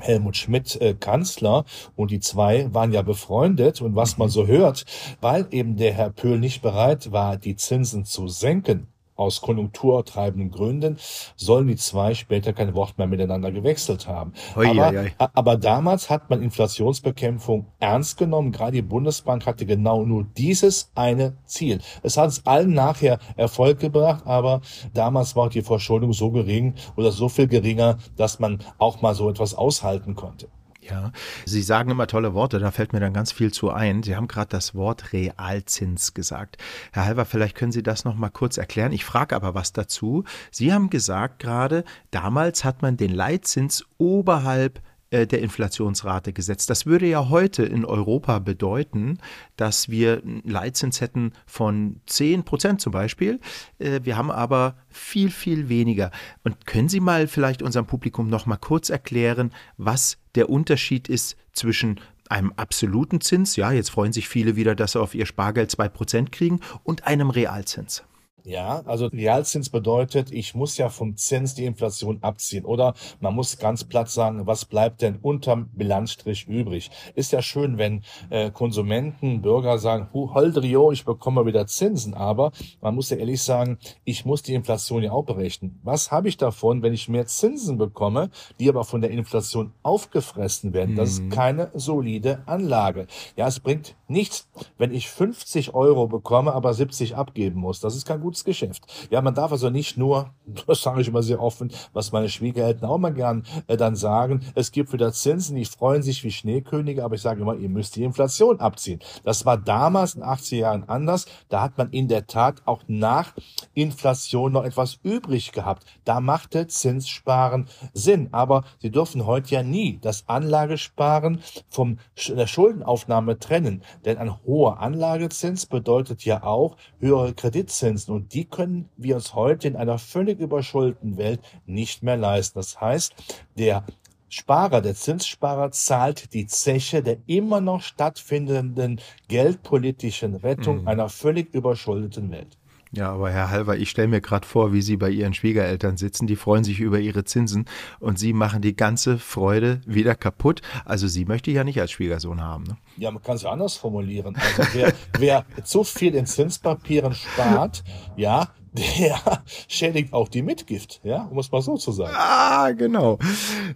Helmut 0.00 0.36
Schmidt 0.36 0.80
äh, 0.80 0.94
Kanzler. 0.94 1.64
Und 1.94 2.10
die 2.10 2.20
zwei 2.20 2.72
waren 2.72 2.92
ja 2.92 3.02
befreundet. 3.02 3.80
Und 3.80 3.96
was 3.96 4.18
man 4.18 4.28
so 4.28 4.46
hört, 4.46 4.84
weil 5.20 5.46
eben 5.50 5.76
der 5.76 5.92
Herr 5.92 6.10
Pöhl 6.10 6.38
nicht 6.38 6.62
bereit 6.62 7.12
war, 7.12 7.36
die 7.36 7.56
Zinsen 7.56 8.04
zu 8.04 8.28
senken, 8.28 8.88
aus 9.16 9.40
konjunkturtreibenden 9.40 10.50
Gründen 10.50 10.98
sollen 11.36 11.66
die 11.66 11.76
zwei 11.76 12.14
später 12.14 12.52
kein 12.52 12.74
Wort 12.74 12.98
mehr 12.98 13.06
miteinander 13.06 13.50
gewechselt 13.50 14.06
haben. 14.06 14.32
Oi, 14.56 14.68
aber, 14.68 14.88
oi, 14.88 14.98
oi. 14.98 15.12
aber 15.18 15.56
damals 15.56 16.10
hat 16.10 16.30
man 16.30 16.42
Inflationsbekämpfung 16.42 17.66
ernst 17.80 18.18
genommen. 18.18 18.52
Gerade 18.52 18.72
die 18.72 18.82
Bundesbank 18.82 19.46
hatte 19.46 19.66
genau 19.66 20.04
nur 20.04 20.24
dieses 20.36 20.90
eine 20.94 21.36
Ziel. 21.44 21.80
Es 22.02 22.16
hat 22.16 22.30
es 22.30 22.46
allen 22.46 22.74
nachher 22.74 23.18
Erfolg 23.36 23.80
gebracht, 23.80 24.26
aber 24.26 24.60
damals 24.94 25.36
war 25.36 25.48
die 25.48 25.62
Verschuldung 25.62 26.12
so 26.12 26.30
gering 26.30 26.74
oder 26.96 27.10
so 27.10 27.28
viel 27.28 27.48
geringer, 27.48 27.98
dass 28.16 28.38
man 28.38 28.58
auch 28.78 29.02
mal 29.02 29.14
so 29.14 29.30
etwas 29.30 29.54
aushalten 29.54 30.14
konnte. 30.14 30.48
Ja, 30.88 31.10
Sie 31.44 31.62
sagen 31.62 31.90
immer 31.90 32.06
tolle 32.06 32.34
Worte, 32.34 32.58
da 32.58 32.70
fällt 32.70 32.92
mir 32.92 33.00
dann 33.00 33.12
ganz 33.12 33.32
viel 33.32 33.52
zu 33.52 33.70
ein. 33.70 34.02
Sie 34.02 34.14
haben 34.14 34.28
gerade 34.28 34.50
das 34.50 34.74
Wort 34.74 35.12
Realzins 35.12 36.14
gesagt. 36.14 36.58
Herr 36.92 37.06
Halver, 37.06 37.24
vielleicht 37.24 37.56
können 37.56 37.72
Sie 37.72 37.82
das 37.82 38.04
noch 38.04 38.14
mal 38.14 38.28
kurz 38.28 38.56
erklären. 38.56 38.92
Ich 38.92 39.04
frage 39.04 39.34
aber 39.34 39.54
was 39.54 39.72
dazu. 39.72 40.24
Sie 40.50 40.72
haben 40.72 40.90
gesagt 40.90 41.40
gerade, 41.40 41.84
damals 42.10 42.64
hat 42.64 42.82
man 42.82 42.96
den 42.96 43.12
Leitzins 43.12 43.84
oberhalb 43.98 44.80
äh, 45.10 45.26
der 45.26 45.40
Inflationsrate 45.40 46.32
gesetzt. 46.32 46.68
Das 46.68 46.84
würde 46.84 47.06
ja 47.06 47.28
heute 47.28 47.64
in 47.64 47.84
Europa 47.84 48.40
bedeuten, 48.40 49.18
dass 49.56 49.88
wir 49.88 50.20
einen 50.22 50.42
Leitzins 50.44 51.00
hätten 51.00 51.32
von 51.46 52.00
10 52.06 52.42
Prozent 52.44 52.80
zum 52.80 52.92
Beispiel. 52.92 53.40
Äh, 53.78 54.00
wir 54.02 54.16
haben 54.16 54.32
aber 54.32 54.76
viel, 54.88 55.30
viel 55.30 55.68
weniger. 55.68 56.10
Und 56.42 56.66
können 56.66 56.88
Sie 56.88 56.98
mal 56.98 57.28
vielleicht 57.28 57.62
unserem 57.62 57.86
Publikum 57.86 58.28
noch 58.28 58.46
mal 58.46 58.56
kurz 58.56 58.90
erklären, 58.90 59.52
was 59.76 60.18
der 60.36 60.48
Unterschied 60.48 61.08
ist 61.08 61.36
zwischen 61.52 62.00
einem 62.28 62.52
absoluten 62.56 63.20
Zins, 63.20 63.56
ja, 63.56 63.72
jetzt 63.72 63.90
freuen 63.90 64.12
sich 64.12 64.28
viele 64.28 64.56
wieder, 64.56 64.74
dass 64.74 64.92
sie 64.92 65.00
auf 65.00 65.14
ihr 65.14 65.26
Spargeld 65.26 65.70
2 65.70 65.88
Prozent 65.88 66.32
kriegen, 66.32 66.60
und 66.84 67.06
einem 67.06 67.30
Realzins? 67.30 68.04
Ja, 68.46 68.82
also 68.86 69.06
Realzins 69.06 69.70
bedeutet, 69.70 70.30
ich 70.30 70.54
muss 70.54 70.78
ja 70.78 70.88
vom 70.88 71.16
Zins 71.16 71.54
die 71.54 71.64
Inflation 71.64 72.18
abziehen. 72.20 72.64
Oder 72.64 72.94
man 73.18 73.34
muss 73.34 73.58
ganz 73.58 73.82
platt 73.82 74.08
sagen, 74.08 74.46
was 74.46 74.64
bleibt 74.64 75.02
denn 75.02 75.16
unterm 75.20 75.68
Bilanzstrich 75.74 76.46
übrig? 76.46 76.92
Ist 77.16 77.32
ja 77.32 77.42
schön, 77.42 77.76
wenn 77.76 78.04
äh, 78.30 78.52
Konsumenten, 78.52 79.42
Bürger 79.42 79.78
sagen, 79.78 80.10
hu, 80.12 80.32
Holdrio, 80.32 80.92
ich 80.92 81.04
bekomme 81.04 81.44
wieder 81.44 81.66
Zinsen. 81.66 82.14
Aber 82.14 82.52
man 82.80 82.94
muss 82.94 83.10
ja 83.10 83.16
ehrlich 83.16 83.42
sagen, 83.42 83.78
ich 84.04 84.24
muss 84.24 84.42
die 84.42 84.54
Inflation 84.54 85.02
ja 85.02 85.10
auch 85.10 85.24
berechnen. 85.24 85.80
Was 85.82 86.12
habe 86.12 86.28
ich 86.28 86.36
davon, 86.36 86.82
wenn 86.82 86.94
ich 86.94 87.08
mehr 87.08 87.26
Zinsen 87.26 87.78
bekomme, 87.78 88.30
die 88.60 88.68
aber 88.68 88.84
von 88.84 89.00
der 89.00 89.10
Inflation 89.10 89.72
aufgefressen 89.82 90.72
werden? 90.72 90.94
Das 90.94 91.10
ist 91.10 91.22
mhm. 91.22 91.30
keine 91.30 91.72
solide 91.74 92.44
Anlage. 92.46 93.08
Ja, 93.34 93.48
es 93.48 93.58
bringt 93.58 93.96
nichts, 94.06 94.48
wenn 94.78 94.94
ich 94.94 95.10
50 95.10 95.74
Euro 95.74 96.06
bekomme, 96.06 96.52
aber 96.52 96.72
70 96.72 97.16
abgeben 97.16 97.58
muss. 97.58 97.80
Das 97.80 97.96
ist 97.96 98.06
kein 98.06 98.20
gutes 98.20 98.35
Geschäft. 98.44 98.84
Ja, 99.10 99.20
man 99.22 99.34
darf 99.34 99.52
also 99.52 99.70
nicht 99.70 99.96
nur, 99.96 100.30
das 100.66 100.82
sage 100.82 101.00
ich 101.00 101.08
immer 101.08 101.22
sehr 101.22 101.42
offen, 101.42 101.72
was 101.92 102.12
meine 102.12 102.28
Schwiegereltern 102.28 102.88
auch 102.88 102.98
mal 102.98 103.12
gern 103.12 103.44
äh, 103.66 103.76
dann 103.76 103.96
sagen, 103.96 104.40
es 104.54 104.72
gibt 104.72 104.92
wieder 104.92 105.12
Zinsen, 105.12 105.56
die 105.56 105.64
freuen 105.64 106.02
sich 106.02 106.22
wie 106.24 106.30
Schneekönige, 106.30 107.04
aber 107.04 107.14
ich 107.14 107.22
sage 107.22 107.42
immer, 107.42 107.56
ihr 107.56 107.68
müsst 107.68 107.96
die 107.96 108.04
Inflation 108.04 108.60
abziehen. 108.60 109.00
Das 109.24 109.44
war 109.46 109.56
damals 109.56 110.14
in 110.14 110.22
80 110.22 110.58
Jahren 110.58 110.88
anders. 110.88 111.26
Da 111.48 111.62
hat 111.62 111.78
man 111.78 111.90
in 111.90 112.08
der 112.08 112.26
Tat 112.26 112.62
auch 112.64 112.82
nach 112.86 113.34
Inflation 113.74 114.52
noch 114.52 114.64
etwas 114.64 114.98
übrig 115.02 115.52
gehabt. 115.52 115.84
Da 116.04 116.20
machte 116.20 116.66
Zinssparen 116.66 117.68
Sinn. 117.92 118.28
Aber 118.32 118.64
Sie 118.78 118.90
dürfen 118.90 119.26
heute 119.26 119.54
ja 119.54 119.62
nie 119.62 119.98
das 120.00 120.28
Anlagesparen 120.28 121.40
vom 121.68 121.98
der 122.28 122.46
Schuldenaufnahme 122.46 123.38
trennen. 123.38 123.82
Denn 124.04 124.18
ein 124.18 124.42
hoher 124.44 124.80
Anlagezins 124.80 125.66
bedeutet 125.66 126.24
ja 126.24 126.42
auch 126.42 126.76
höhere 126.98 127.34
Kreditzinsen 127.34 128.14
und 128.26 128.34
die 128.34 128.44
können 128.44 128.88
wir 128.96 129.14
uns 129.14 129.34
heute 129.36 129.68
in 129.68 129.76
einer 129.76 129.98
völlig 129.98 130.40
überschuldeten 130.40 131.16
Welt 131.16 131.38
nicht 131.64 132.02
mehr 132.02 132.16
leisten. 132.16 132.58
Das 132.58 132.80
heißt, 132.80 133.14
der 133.56 133.84
Sparer, 134.28 134.80
der 134.80 134.96
Zinssparer 134.96 135.70
zahlt 135.70 136.34
die 136.34 136.48
Zeche 136.48 137.04
der 137.04 137.18
immer 137.26 137.60
noch 137.60 137.82
stattfindenden 137.82 139.00
geldpolitischen 139.28 140.34
Rettung 140.34 140.80
mhm. 140.80 140.88
einer 140.88 141.08
völlig 141.08 141.54
überschuldeten 141.54 142.32
Welt. 142.32 142.58
Ja, 142.92 143.12
aber 143.12 143.30
Herr 143.30 143.50
Halver, 143.50 143.76
ich 143.76 143.90
stelle 143.90 144.08
mir 144.08 144.20
gerade 144.20 144.46
vor, 144.46 144.72
wie 144.72 144.80
Sie 144.80 144.96
bei 144.96 145.10
Ihren 145.10 145.34
Schwiegereltern 145.34 145.96
sitzen. 145.96 146.26
Die 146.26 146.36
freuen 146.36 146.64
sich 146.64 146.80
über 146.80 146.98
Ihre 146.98 147.24
Zinsen 147.24 147.66
und 147.98 148.18
Sie 148.18 148.32
machen 148.32 148.62
die 148.62 148.76
ganze 148.76 149.18
Freude 149.18 149.80
wieder 149.86 150.14
kaputt. 150.14 150.62
Also 150.84 151.08
Sie 151.08 151.24
möchte 151.24 151.50
ich 151.50 151.56
ja 151.56 151.64
nicht 151.64 151.80
als 151.80 151.90
Schwiegersohn 151.90 152.40
haben. 152.40 152.64
Ne? 152.64 152.76
Ja, 152.96 153.10
man 153.10 153.22
kann 153.22 153.36
es 153.36 153.42
ja 153.42 153.50
anders 153.50 153.76
formulieren. 153.76 154.36
Also 154.36 154.70
wer, 154.72 154.94
wer 155.18 155.44
zu 155.64 155.84
viel 155.84 156.14
in 156.14 156.26
Zinspapieren 156.26 157.12
spart, 157.14 157.82
ja, 158.16 158.48
der 158.98 159.42
schädigt 159.68 160.12
auch 160.12 160.28
die 160.28 160.42
Mitgift, 160.42 161.00
ja, 161.02 161.22
um 161.30 161.38
es 161.38 161.50
mal 161.50 161.62
so 161.62 161.76
zu 161.76 161.92
sagen. 161.92 162.14
Ah, 162.14 162.72
genau. 162.72 163.18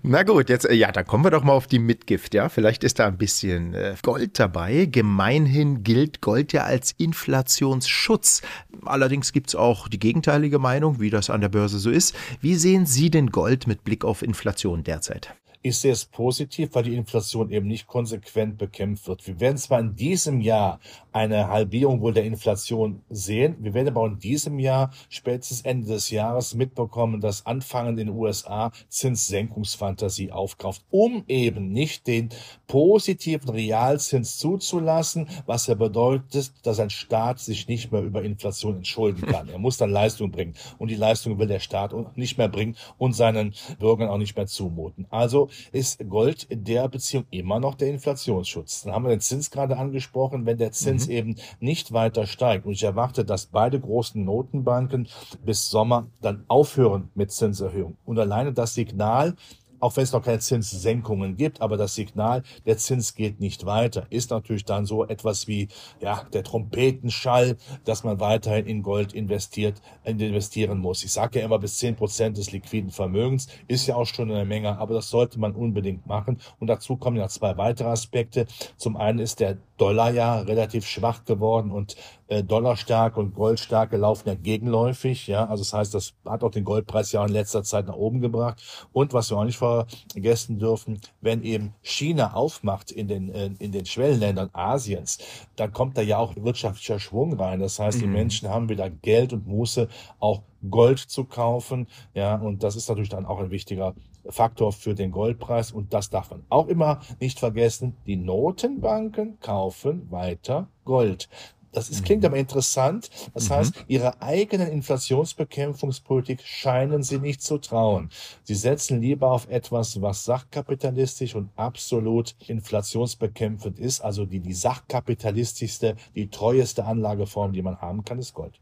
Na 0.03 0.23
gut, 0.23 0.49
jetzt, 0.49 0.69
äh, 0.69 0.75
ja, 0.75 0.93
dann 0.93 1.07
kommen 1.07 1.25
wir 1.25 1.31
doch 1.31 1.45
mal 1.45 1.53
auf 1.53 1.67
die 1.67 1.79
Mitgift, 1.79 2.35
ja. 2.35 2.49
Vielleicht 2.49 2.85
ist 2.85 2.99
da 2.99 3.07
ein 3.07 3.19
bisschen 3.19 3.75
äh, 3.75 3.95
Gold 4.03 4.39
dabei. 4.39 4.87
Gemeinhin 4.87 5.83
gilt 5.83 6.21
Gold 6.21 6.53
ja 6.53 6.65
als 6.65 6.93
Inflationsschutz. 6.93 8.43
Allerdings 8.85 9.33
gibt 9.33 9.49
es 9.49 9.55
auch 9.55 9.89
die 9.89 9.99
gegenteilige 9.99 10.59
Meinung, 10.59 11.01
wie 11.01 11.11
das 11.11 11.31
an 11.31 11.41
der 11.41 11.49
Börse 11.49 11.79
so 11.79 11.91
ist. 11.91 12.15
Wie 12.41 12.55
sehen 12.55 12.87
Sie 12.87 13.11
denn 13.11 13.31
Gold 13.31 13.67
mit 13.67 13.85
Blick 13.85 14.05
auf 14.05 14.23
Inflation 14.23 14.85
derzeit? 14.85 15.35
Ich 15.63 15.77
sehe 15.77 15.93
es 15.93 16.07
positiv, 16.07 16.71
weil 16.73 16.85
die 16.85 16.95
Inflation 16.95 17.51
eben 17.51 17.69
nicht 17.69 17.87
konsequent 17.87 18.57
bekämpft 18.57 19.07
wird. 19.07 19.27
Wir 19.27 19.41
werden 19.41 19.59
zwar 19.59 19.79
in 19.81 19.95
diesem 19.95 20.41
Jahr 20.41 20.81
eine 21.13 21.49
Halbierung 21.49 22.01
wohl 22.01 22.15
der 22.15 22.25
Inflation 22.25 23.03
sehen, 23.11 23.57
wir 23.61 23.75
werden 23.75 23.89
aber 23.89 24.07
in 24.07 24.19
diesem 24.19 24.59
Jahr, 24.59 24.91
spätestens 25.11 25.61
Ende 25.61 25.89
des 25.89 26.09
Jahres, 26.09 26.55
mitbekommen, 26.55 27.21
dass 27.21 27.45
anfangen 27.45 27.99
in 27.99 28.07
den 28.07 28.17
USA 28.17 28.73
Zinssenkungsfantasie 28.89 30.33
aufkauft, 30.33 30.83
um 30.91 31.25
eben 31.29 31.73
nicht 31.73 32.07
den 32.07 32.31
positiven 32.67 33.51
Realzins 33.51 34.39
zuzulassen, 34.39 35.29
was 35.45 35.67
ja 35.67 35.75
bedeutet, 35.75 36.53
dass 36.63 36.81
ein 36.81 36.89
Staat 36.89 37.39
sich 37.39 37.69
nicht 37.69 37.93
mehr 37.93 38.03
über 38.03 38.23
Inflation 38.23 38.77
entschulden 38.77 39.27
kann. 39.27 39.51
Er 39.51 39.59
muss 39.59 39.77
dann 39.77 39.91
Leistung 39.91 40.31
bringen 40.31 40.55
und 40.79 40.91
die 40.91 40.97
Leistung 40.97 41.39
will 41.39 41.49
der 41.49 41.61
Staat 41.61 41.93
nicht 42.17 42.39
mehr 42.39 42.49
bringen 42.49 42.77
und 42.97 43.13
seinen 43.13 43.53
Bürgern 43.79 44.09
auch 44.09 44.19
nicht 44.19 44.37
mehr 44.37 44.47
zumuten. 44.47 45.07
Also 45.11 45.50
ist 45.73 46.09
Gold 46.09 46.45
in 46.45 46.65
der 46.65 46.89
Beziehung 46.89 47.25
immer 47.31 47.61
noch 47.61 47.75
der 47.75 47.89
Inflationsschutz. 47.89 48.83
Dann 48.83 48.95
haben 48.95 49.05
wir 49.05 49.11
den 49.11 49.21
Zins 49.21 49.51
gerade 49.51 49.77
angesprochen, 49.77 50.47
wenn 50.47 50.59
der 50.59 50.73
Zins 50.73 51.07
mhm. 51.07 51.13
eben 51.13 51.37
nicht 51.61 51.93
weiter 51.93 52.27
steigt. 52.27 52.67
Und 52.67 52.73
ich 52.73 52.83
erwarte, 52.83 53.25
dass 53.25 53.47
beide 53.47 53.81
großen 53.81 54.25
Notenbanken 54.25 55.09
bis 55.45 55.71
Sommer 55.71 56.09
dann 56.21 56.45
aufhören 56.49 57.11
mit 57.15 57.33
Zinserhöhungen. 57.33 57.97
Und 58.05 58.19
alleine 58.19 58.53
das 58.53 58.75
Signal, 58.75 59.37
auch 59.81 59.97
wenn 59.97 60.05
es 60.05 60.13
noch 60.13 60.23
keine 60.23 60.39
Zinssenkungen 60.39 61.37
gibt, 61.37 61.61
aber 61.61 61.77
das 61.77 61.95
Signal, 61.95 62.43
der 62.67 62.79
Zins 62.79 63.15
geht 63.15 63.41
nicht 63.41 63.67
weiter, 63.67 64.07
ist 64.11 64.31
natürlich 64.31 64.65
dann 64.65 64.87
so 64.87 65.07
etwas 65.07 65.49
wie 65.49 65.69
ja 66.01 66.25
der 66.33 66.45
Trompetenschall, 66.45 67.57
dass 67.85 68.05
man 68.05 68.21
weiterhin 68.21 68.67
in 68.67 68.83
Gold 68.83 69.13
investiert, 69.13 69.81
investieren 70.05 70.79
muss. 70.79 71.05
Ich 71.05 71.13
sage 71.13 71.41
ja 71.41 71.45
immer 71.45 71.59
bis 71.59 71.79
zehn 71.79 71.97
Prozent 71.97 72.37
des 72.37 72.53
liquiden 72.53 72.91
Vermögens 72.91 73.49
ist 73.69 73.87
ja 73.87 73.97
auch 73.97 74.07
schon 74.07 74.31
eine 74.31 74.45
Menge, 74.45 74.79
aber 74.79 74.95
das 74.95 75.11
sollte 75.11 75.39
man 75.39 75.55
unbedingt 75.55 76.07
machen. 76.07 76.39
Und 76.59 76.69
dazu 76.69 76.97
kommen 76.97 77.17
ja 77.17 77.29
zwei 77.29 77.57
weitere 77.57 77.89
Aspekte. 77.89 78.47
Zum 78.77 78.97
einen 78.97 79.19
ist 79.19 79.41
der 79.41 79.59
Dollar 79.81 80.11
ja 80.13 80.41
relativ 80.41 80.87
schwach 80.87 81.25
geworden 81.25 81.71
und 81.71 81.97
äh, 82.29 82.45
Dollarstarke 82.45 83.19
und 83.19 83.35
Goldstarke 83.35 83.97
laufen 83.97 84.29
ja 84.29 84.35
gegenläufig. 84.35 85.27
Ja, 85.27 85.47
also 85.47 85.63
das 85.63 85.73
heißt, 85.73 85.95
das 85.95 86.13
hat 86.27 86.45
auch 86.45 86.51
den 86.51 86.65
Goldpreis 86.65 87.13
ja 87.13 87.25
in 87.25 87.33
letzter 87.33 87.63
Zeit 87.63 87.87
nach 87.87 87.97
oben 87.97 88.21
gebracht. 88.21 88.63
Und 88.93 89.15
was 89.15 89.31
wir 89.31 89.39
auch 89.39 89.45
nicht 89.45 89.57
vergessen 89.57 90.59
dürfen, 90.59 91.01
wenn 91.23 91.43
eben 91.43 91.75
China 91.81 92.35
aufmacht 92.35 92.91
in 92.91 93.09
den 93.09 93.31
äh, 93.31 93.51
in 93.59 93.73
den 93.73 93.87
Schwellenländern 93.87 94.51
Asiens, 94.53 95.19
dann 95.57 95.73
kommt 95.73 95.97
da 95.97 96.03
ja 96.03 96.19
auch 96.19 96.35
wirtschaftlicher 96.37 97.01
Schwung 97.01 97.41
rein. 97.41 97.61
Das 97.61 97.79
heißt, 97.79 97.99
mhm. 97.99 98.03
die 98.03 98.09
Menschen 98.09 98.49
haben 98.51 98.69
wieder 98.69 98.91
Geld 98.91 99.33
und 99.33 99.47
Muße 99.47 99.89
auch 100.19 100.43
Gold 100.69 100.99
zu 100.99 101.25
kaufen. 101.25 101.87
Ja, 102.13 102.35
und 102.35 102.63
das 102.63 102.77
ist 102.77 102.89
natürlich 102.89 103.09
dann 103.09 103.25
auch 103.25 103.41
ein 103.41 103.51
wichtiger 103.51 103.95
Faktor 104.29 104.73
für 104.73 104.95
den 104.95 105.11
Goldpreis. 105.11 105.73
Und 105.73 105.93
das 105.93 106.11
darf 106.11 106.31
man 106.31 106.45
auch 106.49 106.69
immer 106.69 107.01
nicht 107.21 107.39
vergessen. 107.39 107.97
Die 108.07 108.17
Notenbanken 108.17 109.39
kaufen 109.41 110.11
weiter 110.11 110.69
Gold. 110.85 111.29
Das 111.73 111.89
ist, 111.89 112.05
klingt 112.05 112.23
mhm. 112.23 112.27
aber 112.27 112.37
interessant. 112.37 113.11
Das 113.33 113.49
mhm. 113.49 113.55
heißt, 113.55 113.85
ihrer 113.87 114.23
eigenen 114.23 114.69
Inflationsbekämpfungspolitik 114.69 116.43
scheinen 116.43 117.03
sie 117.03 117.19
nicht 117.19 117.43
zu 117.43 117.59
trauen. 117.59 118.11
Sie 118.43 118.55
setzen 118.55 119.01
lieber 119.01 119.31
auf 119.31 119.49
etwas, 119.49 120.01
was 120.03 120.25
sachkapitalistisch 120.25 121.35
und 121.35 121.51
absolut 121.57 122.35
inflationsbekämpfend 122.47 123.79
ist. 123.79 124.01
Also 124.01 124.27
die, 124.27 124.41
die 124.41 124.53
sachkapitalistischste, 124.53 125.97
die 126.15 126.29
treueste 126.29 126.85
Anlageform, 126.85 127.53
die 127.53 127.63
man 127.63 127.81
haben 127.81 128.05
kann, 128.05 128.19
ist 128.19 128.35
Gold. 128.35 128.61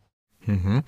Mhm. 0.49 0.83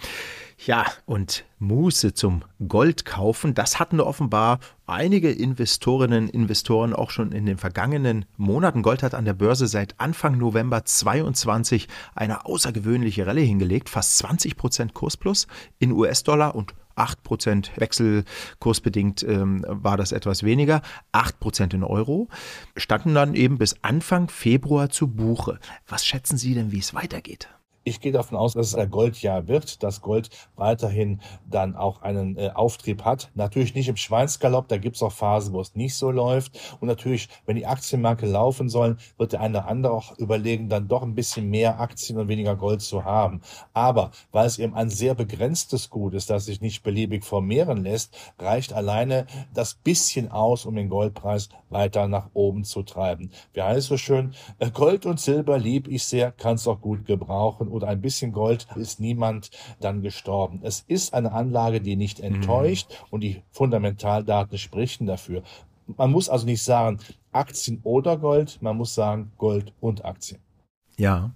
Ja, 0.66 0.86
und 1.06 1.44
Muße 1.58 2.12
zum 2.12 2.42
Gold 2.66 3.04
kaufen, 3.04 3.54
das 3.54 3.78
hatten 3.78 4.00
offenbar 4.00 4.58
einige 4.86 5.30
Investorinnen 5.30 6.24
und 6.24 6.34
Investoren 6.34 6.92
auch 6.92 7.10
schon 7.10 7.32
in 7.32 7.46
den 7.46 7.56
vergangenen 7.56 8.26
Monaten. 8.36 8.82
Gold 8.82 9.02
hat 9.02 9.14
an 9.14 9.24
der 9.24 9.32
Börse 9.32 9.66
seit 9.68 9.98
Anfang 9.98 10.36
November 10.36 10.84
22 10.84 11.88
eine 12.14 12.44
außergewöhnliche 12.44 13.26
Rallye 13.26 13.46
hingelegt, 13.46 13.88
fast 13.88 14.18
20 14.18 14.56
Prozent 14.56 14.92
Kursplus 14.92 15.46
in 15.78 15.92
US-Dollar 15.92 16.54
und 16.54 16.74
8% 16.96 17.70
Wechselkursbedingt 17.76 19.22
ähm, 19.22 19.64
war 19.66 19.96
das 19.96 20.12
etwas 20.12 20.42
weniger, 20.42 20.82
8% 21.12 21.74
in 21.74 21.84
Euro, 21.84 22.28
standen 22.76 23.14
dann 23.14 23.34
eben 23.34 23.56
bis 23.56 23.76
Anfang 23.82 24.28
Februar 24.28 24.90
zu 24.90 25.08
Buche. 25.08 25.58
Was 25.88 26.04
schätzen 26.04 26.36
Sie 26.36 26.54
denn, 26.54 26.72
wie 26.72 26.80
es 26.80 26.92
weitergeht? 26.92 27.48
Ich 27.90 28.00
gehe 28.00 28.12
davon 28.12 28.38
aus, 28.38 28.52
dass 28.52 28.68
es 28.68 28.76
ein 28.76 28.88
Goldjahr 28.88 29.48
wird, 29.48 29.82
dass 29.82 30.00
Gold 30.00 30.30
weiterhin 30.54 31.20
dann 31.50 31.74
auch 31.74 32.02
einen 32.02 32.36
äh, 32.38 32.50
Auftrieb 32.54 33.04
hat. 33.04 33.32
Natürlich 33.34 33.74
nicht 33.74 33.88
im 33.88 33.96
Schweinsgalopp, 33.96 34.68
da 34.68 34.78
gibt 34.78 34.94
es 34.94 35.02
auch 35.02 35.10
Phasen, 35.10 35.52
wo 35.52 35.60
es 35.60 35.74
nicht 35.74 35.96
so 35.96 36.12
läuft. 36.12 36.56
Und 36.78 36.86
natürlich, 36.86 37.28
wenn 37.46 37.56
die 37.56 37.66
Aktienmärkte 37.66 38.26
laufen 38.26 38.68
sollen, 38.68 38.98
wird 39.18 39.32
der 39.32 39.40
eine 39.40 39.58
oder 39.58 39.66
andere 39.66 39.92
auch 39.92 40.16
überlegen, 40.18 40.68
dann 40.68 40.86
doch 40.86 41.02
ein 41.02 41.16
bisschen 41.16 41.50
mehr 41.50 41.80
Aktien 41.80 42.16
und 42.16 42.28
weniger 42.28 42.54
Gold 42.54 42.80
zu 42.80 43.04
haben. 43.04 43.40
Aber 43.72 44.12
weil 44.30 44.46
es 44.46 44.60
eben 44.60 44.74
ein 44.74 44.88
sehr 44.88 45.16
begrenztes 45.16 45.90
Gut 45.90 46.14
ist, 46.14 46.30
das 46.30 46.44
sich 46.44 46.60
nicht 46.60 46.84
beliebig 46.84 47.24
vermehren 47.24 47.82
lässt, 47.82 48.16
reicht 48.38 48.72
alleine 48.72 49.26
das 49.52 49.74
bisschen 49.74 50.30
aus, 50.30 50.64
um 50.64 50.76
den 50.76 50.90
Goldpreis 50.90 51.48
weiter 51.70 52.06
nach 52.06 52.30
oben 52.34 52.62
zu 52.62 52.84
treiben. 52.84 53.32
Wie 53.52 53.62
heißt 53.62 53.78
es 53.78 53.86
so 53.86 53.96
schön, 53.96 54.32
äh, 54.60 54.70
Gold 54.70 55.06
und 55.06 55.18
Silber 55.18 55.58
lieb 55.58 55.88
ich 55.88 56.04
sehr, 56.04 56.30
kann 56.30 56.54
es 56.54 56.68
auch 56.68 56.80
gut 56.80 57.04
gebrauchen 57.04 57.68
oder 57.80 57.88
ein 57.88 58.00
bisschen 58.00 58.32
Gold 58.32 58.66
ist 58.76 59.00
niemand 59.00 59.50
dann 59.80 60.02
gestorben. 60.02 60.60
Es 60.62 60.84
ist 60.86 61.14
eine 61.14 61.32
Anlage, 61.32 61.80
die 61.80 61.96
nicht 61.96 62.18
mhm. 62.18 62.26
enttäuscht 62.26 62.90
mhm. 62.90 63.06
und 63.10 63.20
die 63.22 63.42
Fundamentaldaten 63.50 64.58
sprechen 64.58 65.06
dafür. 65.06 65.42
Man 65.96 66.12
muss 66.12 66.28
also 66.28 66.46
nicht 66.46 66.62
sagen 66.62 66.98
Aktien 67.32 67.80
oder 67.82 68.16
Gold, 68.16 68.58
man 68.60 68.76
muss 68.76 68.94
sagen 68.94 69.32
Gold 69.38 69.72
und 69.80 70.04
Aktien. 70.04 70.40
Ja, 71.00 71.30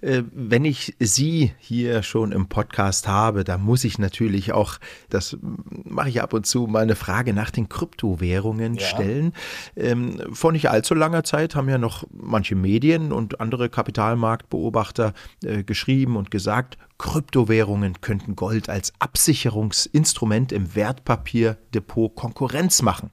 äh, 0.00 0.24
wenn 0.32 0.64
ich 0.64 0.96
Sie 0.98 1.52
hier 1.60 2.02
schon 2.02 2.32
im 2.32 2.48
Podcast 2.48 3.06
habe, 3.06 3.44
da 3.44 3.56
muss 3.56 3.84
ich 3.84 4.00
natürlich 4.00 4.52
auch, 4.52 4.78
das 5.10 5.38
mache 5.84 6.08
ich 6.08 6.20
ab 6.20 6.32
und 6.32 6.44
zu, 6.44 6.66
mal 6.66 6.82
eine 6.82 6.96
Frage 6.96 7.32
nach 7.32 7.52
den 7.52 7.68
Kryptowährungen 7.68 8.74
ja. 8.74 8.80
stellen. 8.80 9.32
Ähm, 9.76 10.20
vor 10.32 10.50
nicht 10.50 10.70
allzu 10.70 10.94
langer 10.94 11.22
Zeit 11.22 11.54
haben 11.54 11.68
ja 11.68 11.78
noch 11.78 12.02
manche 12.12 12.56
Medien 12.56 13.12
und 13.12 13.40
andere 13.40 13.68
Kapitalmarktbeobachter 13.68 15.14
äh, 15.44 15.62
geschrieben 15.62 16.16
und 16.16 16.32
gesagt, 16.32 16.76
Kryptowährungen 16.98 18.00
könnten 18.00 18.36
Gold 18.36 18.68
als 18.68 18.92
Absicherungsinstrument 18.98 20.52
im 20.52 20.74
Wertpapierdepot 20.74 22.14
Konkurrenz 22.14 22.82
machen. 22.82 23.10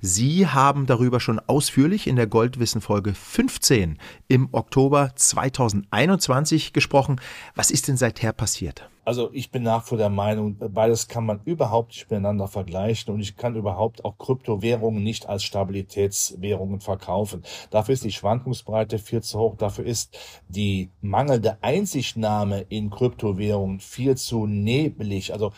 Sie 0.00 0.46
haben 0.46 0.86
darüber 0.86 1.20
schon 1.20 1.38
ausführlich 1.38 2.06
in 2.06 2.16
der 2.16 2.26
Goldwissen 2.26 2.80
Folge 2.80 3.14
15 3.14 3.98
im 4.28 4.48
Oktober 4.52 5.12
2021 5.14 6.72
gesprochen. 6.72 7.20
Was 7.54 7.70
ist 7.70 7.88
denn 7.88 7.96
seither 7.96 8.32
passiert? 8.32 8.88
Also 9.06 9.30
ich 9.32 9.52
bin 9.52 9.62
nach 9.62 9.84
vor 9.84 9.98
der 9.98 10.10
Meinung, 10.10 10.56
beides 10.58 11.06
kann 11.06 11.24
man 11.24 11.40
überhaupt 11.44 11.92
nicht 11.92 12.10
miteinander 12.10 12.48
vergleichen 12.48 13.14
und 13.14 13.20
ich 13.20 13.36
kann 13.36 13.54
überhaupt 13.54 14.04
auch 14.04 14.18
Kryptowährungen 14.18 15.00
nicht 15.00 15.28
als 15.28 15.44
Stabilitätswährungen 15.44 16.80
verkaufen. 16.80 17.44
Dafür 17.70 17.92
ist 17.92 18.02
die 18.02 18.10
Schwankungsbreite 18.10 18.98
viel 18.98 19.22
zu 19.22 19.38
hoch, 19.38 19.54
dafür 19.56 19.86
ist 19.86 20.18
die 20.48 20.90
mangelnde 21.02 21.56
Einsichtnahme 21.62 22.62
in 22.68 22.90
Kryptowährungen 22.90 23.78
viel 23.78 24.16
zu 24.16 24.48
nebelig. 24.48 25.32
Also 25.32 25.52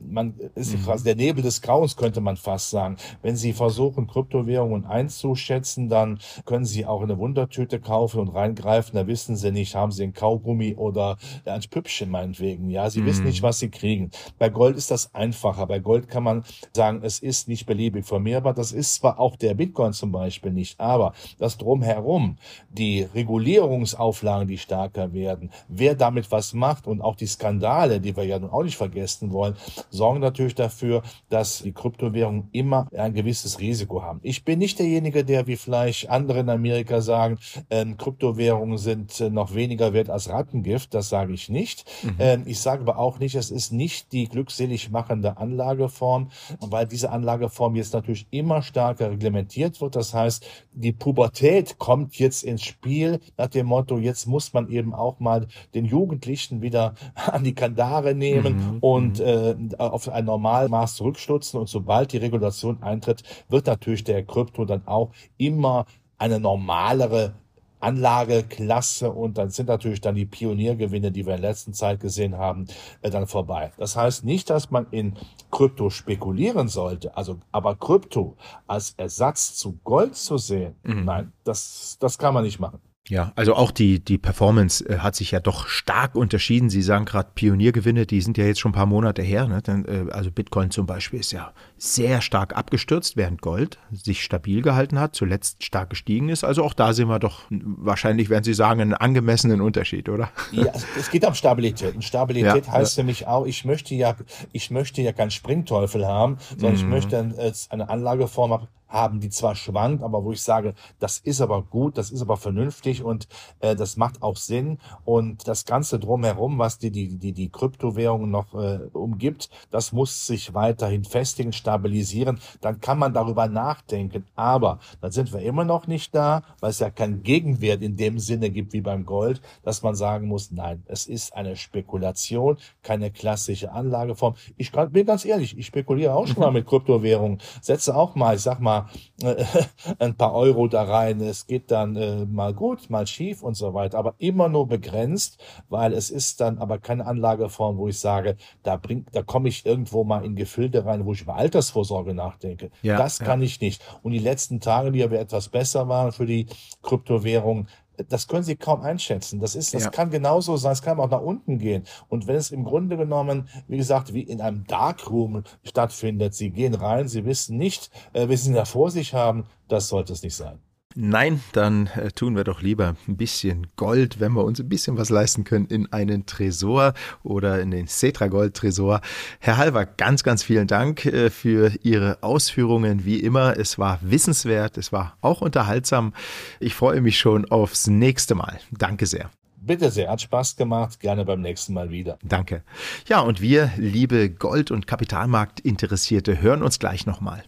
man 0.00 0.34
ist 0.54 0.74
mhm. 0.74 0.84
quasi 0.84 1.04
der 1.04 1.16
Nebel 1.16 1.42
des 1.42 1.60
Grauens, 1.62 1.96
könnte 1.96 2.20
man 2.20 2.36
fast 2.36 2.70
sagen. 2.70 2.96
Wenn 3.22 3.36
Sie 3.36 3.52
versuchen, 3.52 4.06
Kryptowährungen 4.06 4.86
einzuschätzen, 4.86 5.88
dann 5.88 6.18
können 6.44 6.64
Sie 6.64 6.86
auch 6.86 7.02
eine 7.02 7.18
Wundertüte 7.18 7.80
kaufen 7.80 8.20
und 8.20 8.28
reingreifen. 8.28 8.94
Da 8.94 9.06
wissen 9.06 9.36
Sie 9.36 9.52
nicht, 9.52 9.74
haben 9.74 9.92
Sie 9.92 10.04
ein 10.04 10.14
Kaugummi 10.14 10.74
oder 10.76 11.18
ein 11.44 11.60
Püppchen 11.70 12.10
meinetwegen. 12.10 12.70
Ja, 12.70 12.88
Sie 12.90 13.02
mhm. 13.02 13.06
wissen 13.06 13.24
nicht, 13.24 13.42
was 13.42 13.58
Sie 13.58 13.70
kriegen. 13.70 14.10
Bei 14.38 14.48
Gold 14.48 14.76
ist 14.76 14.90
das 14.90 15.14
einfacher. 15.14 15.66
Bei 15.66 15.78
Gold 15.78 16.08
kann 16.08 16.22
man 16.22 16.44
sagen, 16.74 17.00
es 17.02 17.18
ist 17.18 17.48
nicht 17.48 17.66
beliebig 17.66 18.06
vermehrbar. 18.06 18.54
Das 18.54 18.72
ist 18.72 18.94
zwar 18.94 19.18
auch 19.18 19.36
der 19.36 19.54
Bitcoin 19.54 19.92
zum 19.92 20.12
Beispiel 20.12 20.52
nicht, 20.52 20.80
aber 20.80 21.12
das 21.38 21.58
drumherum, 21.58 22.38
die 22.70 23.02
Regulierungsauflagen, 23.02 24.48
die 24.48 24.58
stärker 24.58 25.12
werden, 25.12 25.50
wer 25.68 25.94
damit 25.94 26.30
was 26.30 26.54
macht 26.54 26.86
und 26.86 27.00
auch 27.00 27.16
die 27.16 27.26
Skandale, 27.26 28.00
die 28.00 28.16
wir 28.16 28.24
ja 28.24 28.38
nun 28.38 28.50
auch 28.50 28.62
nicht 28.62 28.76
vergessen 28.76 29.32
wollen, 29.32 29.56
sorgen 29.90 30.20
natürlich 30.20 30.54
dafür, 30.54 31.02
dass 31.28 31.62
die 31.62 31.72
Kryptowährungen 31.72 32.48
immer 32.52 32.88
ein 32.96 33.14
gewisses 33.14 33.60
Risiko 33.60 34.02
haben. 34.02 34.20
Ich 34.22 34.44
bin 34.44 34.58
nicht 34.58 34.78
derjenige, 34.78 35.24
der 35.24 35.46
wie 35.46 35.56
vielleicht 35.56 36.10
andere 36.10 36.40
in 36.40 36.50
Amerika 36.50 37.00
sagen, 37.00 37.38
äh, 37.68 37.84
Kryptowährungen 37.96 38.78
sind 38.78 39.20
äh, 39.20 39.30
noch 39.30 39.54
weniger 39.54 39.92
wert 39.92 40.10
als 40.10 40.28
Rattengift. 40.28 40.94
Das 40.94 41.08
sage 41.08 41.32
ich 41.32 41.48
nicht. 41.48 41.84
Mhm. 42.02 42.14
Äh, 42.18 42.38
ich 42.46 42.60
sage 42.60 42.82
aber 42.82 42.98
auch 42.98 43.18
nicht, 43.18 43.34
es 43.34 43.50
ist 43.50 43.72
nicht 43.72 44.12
die 44.12 44.28
glückselig 44.28 44.90
machende 44.90 45.36
Anlageform, 45.36 46.30
weil 46.60 46.86
diese 46.86 47.10
Anlageform 47.10 47.76
jetzt 47.76 47.92
natürlich 47.92 48.26
immer 48.30 48.62
stärker 48.62 49.10
reglementiert 49.10 49.80
wird. 49.80 49.96
Das 49.96 50.14
heißt, 50.14 50.46
die 50.72 50.92
Pubertät 50.92 51.78
kommt 51.78 52.18
jetzt 52.18 52.42
ins 52.42 52.62
Spiel 52.62 53.20
nach 53.36 53.48
dem 53.48 53.66
Motto, 53.66 53.98
jetzt 53.98 54.26
muss 54.26 54.52
man 54.52 54.68
eben 54.68 54.94
auch 54.94 55.20
mal 55.20 55.46
den 55.74 55.84
Jugendlichen 55.84 56.62
wieder 56.62 56.94
an 57.14 57.44
die 57.44 57.54
Kandare 57.54 58.14
nehmen 58.14 58.56
mhm. 58.56 58.78
und 58.80 59.18
mhm. 59.18 59.24
äh, 59.24 59.54
auf 59.78 60.08
ein 60.08 60.24
Normalmaß 60.24 60.96
zurückstutzen 60.96 61.60
und 61.60 61.68
sobald 61.68 62.12
die 62.12 62.18
Regulation 62.18 62.82
eintritt, 62.82 63.22
wird 63.48 63.66
natürlich 63.66 64.04
der 64.04 64.24
Krypto 64.24 64.64
dann 64.64 64.86
auch 64.86 65.10
immer 65.36 65.86
eine 66.18 66.40
normalere 66.40 67.34
Anlageklasse 67.80 69.12
und 69.12 69.38
dann 69.38 69.50
sind 69.50 69.68
natürlich 69.68 70.00
dann 70.00 70.14
die 70.14 70.24
Pioniergewinne, 70.24 71.12
die 71.12 71.26
wir 71.26 71.34
in 71.34 71.42
letzter 71.42 71.72
Zeit 71.72 72.00
gesehen 72.00 72.36
haben, 72.36 72.66
äh, 73.02 73.10
dann 73.10 73.26
vorbei. 73.26 73.70
Das 73.76 73.96
heißt 73.96 74.24
nicht, 74.24 74.48
dass 74.50 74.70
man 74.70 74.86
in 74.90 75.14
Krypto 75.50 75.90
spekulieren 75.90 76.68
sollte, 76.68 77.16
also 77.16 77.38
aber 77.52 77.76
Krypto 77.76 78.36
als 78.66 78.94
Ersatz 78.96 79.54
zu 79.56 79.78
Gold 79.84 80.16
zu 80.16 80.38
sehen, 80.38 80.74
mhm. 80.82 81.04
nein, 81.04 81.32
das, 81.44 81.96
das 82.00 82.18
kann 82.18 82.34
man 82.34 82.44
nicht 82.44 82.58
machen. 82.58 82.80
Ja, 83.08 83.32
also 83.36 83.54
auch 83.54 83.70
die, 83.70 84.00
die 84.00 84.18
Performance 84.18 84.84
äh, 84.88 84.98
hat 84.98 85.14
sich 85.14 85.30
ja 85.30 85.38
doch 85.38 85.68
stark 85.68 86.16
unterschieden. 86.16 86.70
Sie 86.70 86.82
sagen 86.82 87.04
gerade 87.04 87.30
Pioniergewinne, 87.34 88.04
die 88.04 88.20
sind 88.20 88.36
ja 88.36 88.44
jetzt 88.44 88.58
schon 88.58 88.70
ein 88.70 88.74
paar 88.74 88.86
Monate 88.86 89.22
her. 89.22 89.46
Ne? 89.46 89.62
Äh, 89.86 90.10
also 90.10 90.32
Bitcoin 90.32 90.70
zum 90.70 90.86
Beispiel 90.86 91.20
ist 91.20 91.32
ja 91.32 91.52
sehr 91.78 92.20
stark 92.20 92.56
abgestürzt, 92.56 93.16
während 93.16 93.42
Gold 93.42 93.78
sich 93.92 94.22
stabil 94.22 94.62
gehalten 94.62 94.98
hat, 94.98 95.14
zuletzt 95.14 95.62
stark 95.62 95.90
gestiegen 95.90 96.28
ist. 96.28 96.44
Also 96.44 96.64
auch 96.64 96.74
da 96.74 96.92
sehen 96.92 97.08
wir 97.08 97.18
doch 97.18 97.42
wahrscheinlich, 97.50 98.30
werden 98.30 98.44
Sie 98.44 98.54
sagen, 98.54 98.80
einen 98.80 98.94
angemessenen 98.94 99.60
Unterschied, 99.60 100.08
oder? 100.08 100.30
Ja, 100.52 100.72
es 100.98 101.10
geht 101.10 101.26
um 101.26 101.34
Stabilität. 101.34 101.94
Und 101.94 102.02
Stabilität 102.02 102.66
ja, 102.66 102.72
heißt 102.72 102.96
ja. 102.96 103.02
nämlich 103.02 103.26
auch, 103.26 103.46
ich 103.46 103.64
möchte 103.64 103.94
ja, 103.94 104.16
ich 104.52 104.70
möchte 104.70 105.02
ja 105.02 105.12
keinen 105.12 105.30
Springteufel 105.30 106.06
haben, 106.06 106.38
sondern 106.50 106.72
mhm. 106.72 106.78
ich 106.78 106.86
möchte 106.86 107.66
eine 107.70 107.88
Anlageform 107.88 108.52
haben, 108.52 108.68
haben, 108.88 109.20
die 109.20 109.30
zwar 109.30 109.54
schwankt, 109.54 110.02
aber 110.02 110.24
wo 110.24 110.32
ich 110.32 110.42
sage, 110.42 110.74
das 110.98 111.18
ist 111.18 111.40
aber 111.40 111.62
gut, 111.62 111.98
das 111.98 112.10
ist 112.10 112.22
aber 112.22 112.36
vernünftig 112.36 113.02
und 113.02 113.28
äh, 113.60 113.74
das 113.74 113.96
macht 113.96 114.22
auch 114.22 114.36
Sinn. 114.36 114.78
Und 115.04 115.48
das 115.48 115.64
Ganze 115.64 115.98
drumherum, 115.98 116.58
was 116.58 116.78
die, 116.78 116.90
die, 116.90 117.16
die, 117.18 117.32
die 117.32 117.50
Kryptowährungen 117.50 118.30
noch 118.30 118.54
äh, 118.54 118.78
umgibt, 118.92 119.50
das 119.70 119.92
muss 119.92 120.26
sich 120.26 120.54
weiterhin 120.54 121.04
festigen, 121.04 121.52
stabilisieren. 121.66 122.38
Dann 122.60 122.80
kann 122.80 122.98
man 122.98 123.12
darüber 123.12 123.48
nachdenken. 123.48 124.24
Aber 124.36 124.78
dann 125.00 125.10
sind 125.10 125.32
wir 125.32 125.40
immer 125.40 125.64
noch 125.64 125.88
nicht 125.88 126.14
da, 126.14 126.42
weil 126.60 126.70
es 126.70 126.78
ja 126.78 126.90
keinen 126.90 127.24
Gegenwert 127.24 127.82
in 127.82 127.96
dem 127.96 128.20
Sinne 128.20 128.50
gibt 128.50 128.72
wie 128.72 128.80
beim 128.80 129.04
Gold, 129.04 129.40
dass 129.64 129.82
man 129.82 129.96
sagen 129.96 130.28
muss, 130.28 130.52
nein, 130.52 130.84
es 130.86 131.06
ist 131.06 131.34
eine 131.34 131.56
Spekulation, 131.56 132.56
keine 132.82 133.10
klassische 133.10 133.72
Anlageform. 133.72 134.34
Ich 134.56 134.70
bin 134.70 135.06
ganz 135.06 135.24
ehrlich, 135.24 135.58
ich 135.58 135.66
spekuliere 135.66 136.14
auch 136.14 136.28
schon 136.28 136.40
mal 136.40 136.52
mit 136.52 136.66
Kryptowährungen, 136.66 137.38
setze 137.60 137.96
auch 137.96 138.14
mal, 138.14 138.36
ich 138.36 138.42
sag 138.42 138.60
mal, 138.60 138.88
äh, 139.22 139.44
ein 139.98 140.14
paar 140.14 140.34
Euro 140.34 140.68
da 140.68 140.84
rein. 140.84 141.20
Es 141.20 141.48
geht 141.48 141.70
dann 141.72 141.96
äh, 141.96 142.24
mal 142.26 142.54
gut, 142.54 142.90
mal 142.90 143.06
schief 143.06 143.42
und 143.42 143.56
so 143.56 143.74
weiter, 143.74 143.98
aber 143.98 144.14
immer 144.18 144.48
nur 144.48 144.68
begrenzt, 144.68 145.42
weil 145.68 145.92
es 145.92 146.10
ist 146.10 146.40
dann 146.40 146.58
aber 146.58 146.78
keine 146.78 147.06
Anlageform, 147.06 147.76
wo 147.76 147.88
ich 147.88 147.98
sage, 147.98 148.36
da 148.62 148.76
bringt, 148.76 149.08
da 149.12 149.22
komme 149.22 149.48
ich 149.48 149.66
irgendwo 149.66 150.04
mal 150.04 150.24
in 150.24 150.36
Gefilde 150.36 150.84
rein, 150.84 151.04
wo 151.04 151.12
ich 151.12 151.22
über 151.22 151.34
Altersvorsorge 151.56 152.14
nachdenke. 152.14 152.70
Ja, 152.82 152.98
das 152.98 153.18
kann 153.18 153.40
ja. 153.40 153.46
ich 153.46 153.60
nicht. 153.60 153.82
Und 154.02 154.12
die 154.12 154.18
letzten 154.18 154.60
Tage, 154.60 154.92
die 154.92 155.02
aber 155.02 155.18
etwas 155.18 155.48
besser 155.48 155.88
waren 155.88 156.12
für 156.12 156.26
die 156.26 156.46
Kryptowährung, 156.82 157.66
das 158.10 158.28
können 158.28 158.42
Sie 158.42 158.56
kaum 158.56 158.82
einschätzen. 158.82 159.40
Das 159.40 159.54
ist, 159.54 159.72
das 159.72 159.84
ja. 159.84 159.90
kann 159.90 160.10
genauso 160.10 160.58
sein, 160.58 160.72
es 160.72 160.82
kann 160.82 161.00
auch 161.00 161.08
nach 161.08 161.22
unten 161.22 161.58
gehen. 161.58 161.84
Und 162.08 162.26
wenn 162.26 162.36
es 162.36 162.50
im 162.50 162.64
Grunde 162.64 162.98
genommen, 162.98 163.48
wie 163.68 163.78
gesagt, 163.78 164.12
wie 164.12 164.20
in 164.20 164.42
einem 164.42 164.66
Darkroom 164.66 165.44
stattfindet, 165.64 166.34
Sie 166.34 166.50
gehen 166.50 166.74
rein, 166.74 167.08
Sie 167.08 167.24
wissen 167.24 167.56
nicht, 167.56 167.90
äh, 168.12 168.28
wie 168.28 168.36
Sie 168.36 168.52
da 168.52 168.66
vor 168.66 168.90
sich 168.90 169.14
haben, 169.14 169.46
das 169.68 169.88
sollte 169.88 170.12
es 170.12 170.22
nicht 170.22 170.36
sein. 170.36 170.58
Nein, 170.98 171.42
dann 171.52 171.88
äh, 171.88 172.10
tun 172.10 172.36
wir 172.36 172.44
doch 172.44 172.62
lieber 172.62 172.96
ein 173.06 173.18
bisschen 173.18 173.66
Gold, 173.76 174.18
wenn 174.18 174.32
wir 174.32 174.44
uns 174.44 174.60
ein 174.60 174.68
bisschen 174.70 174.96
was 174.96 175.10
leisten 175.10 175.44
können, 175.44 175.66
in 175.66 175.92
einen 175.92 176.24
Tresor 176.24 176.94
oder 177.22 177.60
in 177.60 177.70
den 177.70 177.86
Cetra 177.86 178.28
Gold 178.28 178.54
Tresor. 178.54 179.02
Herr 179.38 179.58
Halver, 179.58 179.84
ganz, 179.84 180.22
ganz 180.22 180.42
vielen 180.42 180.66
Dank 180.66 181.04
äh, 181.04 181.28
für 181.28 181.70
Ihre 181.82 182.22
Ausführungen. 182.22 183.04
Wie 183.04 183.20
immer, 183.20 183.58
es 183.58 183.78
war 183.78 183.98
wissenswert, 184.00 184.78
es 184.78 184.90
war 184.90 185.18
auch 185.20 185.42
unterhaltsam. 185.42 186.14
Ich 186.60 186.74
freue 186.74 187.02
mich 187.02 187.18
schon 187.18 187.44
aufs 187.44 187.88
nächste 187.88 188.34
Mal. 188.34 188.58
Danke 188.70 189.04
sehr. 189.04 189.30
Bitte 189.58 189.90
sehr, 189.90 190.10
hat 190.10 190.22
Spaß 190.22 190.56
gemacht. 190.56 190.98
Gerne 191.00 191.26
beim 191.26 191.42
nächsten 191.42 191.74
Mal 191.74 191.90
wieder. 191.90 192.18
Danke. 192.22 192.62
Ja, 193.06 193.20
und 193.20 193.42
wir, 193.42 193.70
liebe 193.76 194.30
Gold- 194.30 194.70
und 194.70 194.86
Kapitalmarktinteressierte, 194.86 196.40
hören 196.40 196.62
uns 196.62 196.78
gleich 196.78 197.04
nochmal. 197.04 197.44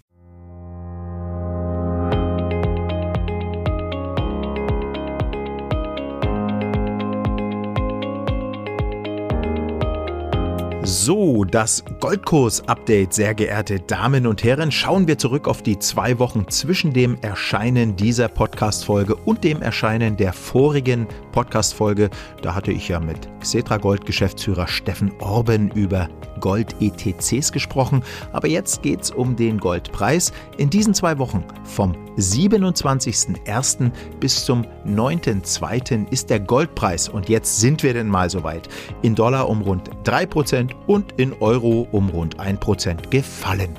So, 10.90 11.44
das 11.44 11.84
Goldkurs-Update, 12.00 13.12
sehr 13.12 13.34
geehrte 13.34 13.78
Damen 13.78 14.26
und 14.26 14.42
Herren. 14.42 14.72
Schauen 14.72 15.06
wir 15.06 15.18
zurück 15.18 15.46
auf 15.46 15.60
die 15.60 15.78
zwei 15.78 16.18
Wochen 16.18 16.48
zwischen 16.48 16.94
dem 16.94 17.18
Erscheinen 17.20 17.94
dieser 17.94 18.28
Podcast-Folge 18.28 19.14
und 19.14 19.44
dem 19.44 19.60
Erscheinen 19.60 20.16
der 20.16 20.32
vorigen 20.32 21.06
Podcast-Folge. 21.32 22.08
Da 22.40 22.54
hatte 22.54 22.72
ich 22.72 22.88
ja 22.88 23.00
mit 23.00 23.28
Xetra 23.40 23.76
Gold-Geschäftsführer 23.76 24.66
Steffen 24.66 25.12
Orben 25.20 25.70
über 25.72 26.08
Gold-ETCs 26.40 27.52
gesprochen. 27.52 28.02
Aber 28.32 28.48
jetzt 28.48 28.82
geht 28.82 29.02
es 29.02 29.10
um 29.10 29.36
den 29.36 29.58
Goldpreis. 29.58 30.32
In 30.56 30.70
diesen 30.70 30.94
zwei 30.94 31.18
Wochen 31.18 31.44
vom 31.64 31.92
27.01. 32.16 33.90
bis 34.20 34.44
zum 34.44 34.64
9.02. 34.86 36.10
ist 36.10 36.30
der 36.30 36.40
Goldpreis, 36.40 37.08
und 37.08 37.28
jetzt 37.28 37.60
sind 37.60 37.82
wir 37.82 37.92
denn 37.92 38.08
mal 38.08 38.30
soweit, 38.30 38.68
in 39.02 39.14
Dollar 39.14 39.48
um 39.48 39.60
rund 39.60 39.90
3% 40.04 40.77
und 40.88 41.12
in 41.16 41.32
Euro 41.34 41.86
um 41.92 42.08
rund 42.08 42.40
1% 42.40 43.10
gefallen. 43.10 43.70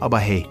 Aber 0.00 0.18
hey, 0.18 0.46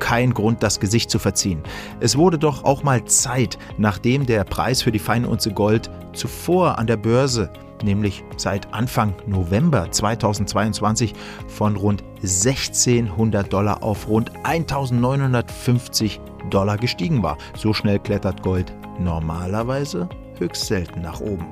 kein 0.00 0.34
Grund, 0.34 0.62
das 0.64 0.80
Gesicht 0.80 1.10
zu 1.10 1.20
verziehen. 1.20 1.62
Es 2.00 2.18
wurde 2.18 2.38
doch 2.38 2.64
auch 2.64 2.82
mal 2.82 3.04
Zeit, 3.04 3.56
nachdem 3.78 4.26
der 4.26 4.42
Preis 4.42 4.82
für 4.82 4.90
die 4.90 4.98
Feinunze 4.98 5.52
Gold 5.52 5.88
zuvor 6.12 6.78
an 6.78 6.88
der 6.88 6.96
Börse 6.96 7.50
nämlich 7.84 8.24
seit 8.36 8.72
Anfang 8.72 9.14
November 9.26 9.90
2022 9.90 11.12
von 11.46 11.76
rund 11.76 12.02
1600 12.22 13.52
Dollar 13.52 13.82
auf 13.82 14.08
rund 14.08 14.32
1950 14.42 16.20
Dollar 16.50 16.78
gestiegen 16.78 17.22
war. 17.22 17.38
So 17.56 17.72
schnell 17.72 17.98
klettert 17.98 18.42
Gold 18.42 18.72
normalerweise 18.98 20.08
höchst 20.38 20.66
selten 20.66 21.02
nach 21.02 21.20
oben. 21.20 21.46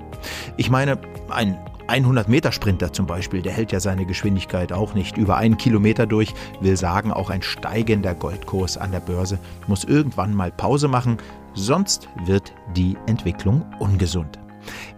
Ich 0.57 0.70
meine, 0.70 0.98
ein 1.28 1.59
100-Meter-Sprinter 1.88 2.92
zum 2.92 3.07
Beispiel, 3.07 3.42
der 3.42 3.53
hält 3.53 3.73
ja 3.73 3.81
seine 3.81 4.07
Geschwindigkeit 4.07 4.73
auch 4.73 4.95
nicht 4.95 5.16
über 5.16 5.37
einen 5.37 5.57
Kilometer 5.57 6.07
durch, 6.07 6.35
will 6.61 6.77
sagen, 6.77 7.12
auch 7.12 7.31
ein 7.31 7.42
steigender 7.42 8.14
Goldkurs 8.14 8.77
an 8.77 8.92
der 8.92 9.01
Börse 9.01 9.38
muss 9.66 9.85
irgendwann 9.85 10.35
mal 10.35 10.51
Pause 10.51 10.88
machen, 10.88 11.18
sonst 11.55 12.09
wird 12.25 12.53
die 12.77 12.97
Entwicklung 13.07 13.64
ungesund. 13.79 14.38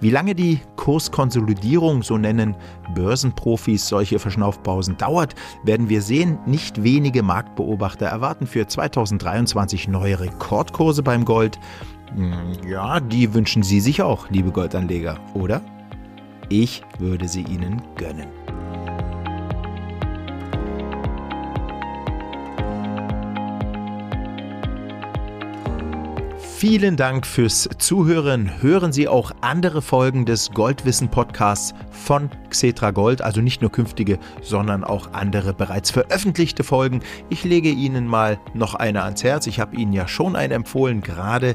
Wie 0.01 0.11
lange 0.11 0.35
die 0.35 0.61
Kurskonsolidierung, 0.77 2.03
so 2.03 2.19
nennen 2.19 2.55
Börsenprofis 2.95 3.89
solche 3.89 4.19
Verschnaufpausen, 4.19 4.97
dauert, 4.97 5.35
werden 5.63 5.89
wir 5.89 6.03
sehen. 6.03 6.39
Nicht 6.47 6.83
wenige 6.83 7.23
Marktbeobachter 7.23 8.07
erwarten 8.07 8.47
für 8.47 8.67
2023 8.67 9.89
neue 9.89 10.21
Rekordkurse 10.21 11.03
beim 11.03 11.25
Gold. 11.25 11.59
Hm, 12.15 12.69
ja, 12.69 13.01
die 13.01 13.33
wünschen 13.33 13.63
Sie 13.63 13.81
sich 13.81 14.03
auch, 14.03 14.29
liebe 14.31 14.51
Goldanleger, 14.51 15.19
oder? 15.35 15.63
Ich 16.49 16.83
würde 16.99 17.27
sie 17.27 17.43
Ihnen 17.43 17.83
gönnen. 17.97 18.29
Vielen 26.57 26.97
Dank 26.97 27.27
fürs 27.27 27.69
Zuhören. 27.79 28.63
Hören 28.63 28.93
Sie 28.93 29.07
auch 29.07 29.33
andere 29.43 29.83
Folgen 29.83 30.25
des 30.25 30.51
Goldwissen 30.53 31.11
Podcasts 31.11 31.75
von 31.91 32.31
Xetra 32.49 32.91
Gold, 32.91 33.21
also 33.21 33.43
nicht 33.43 33.61
nur 33.61 33.71
künftige, 33.71 34.19
sondern 34.41 34.83
auch 34.83 35.13
andere 35.13 35.53
bereits 35.53 35.91
veröffentlichte 35.91 36.65
Folgen. 36.65 37.01
Ich 37.29 37.45
lege 37.45 37.69
Ihnen 37.69 38.07
mal 38.07 38.39
noch 38.55 38.75
eine 38.75 39.03
ans 39.03 39.25
Herz. 39.25 39.47
Ich 39.47 39.61
habe 39.61 39.77
Ihnen 39.77 39.93
ja 39.93 40.09
schon 40.09 40.37
eine 40.37 40.55
empfohlen, 40.55 41.03
gerade 41.03 41.55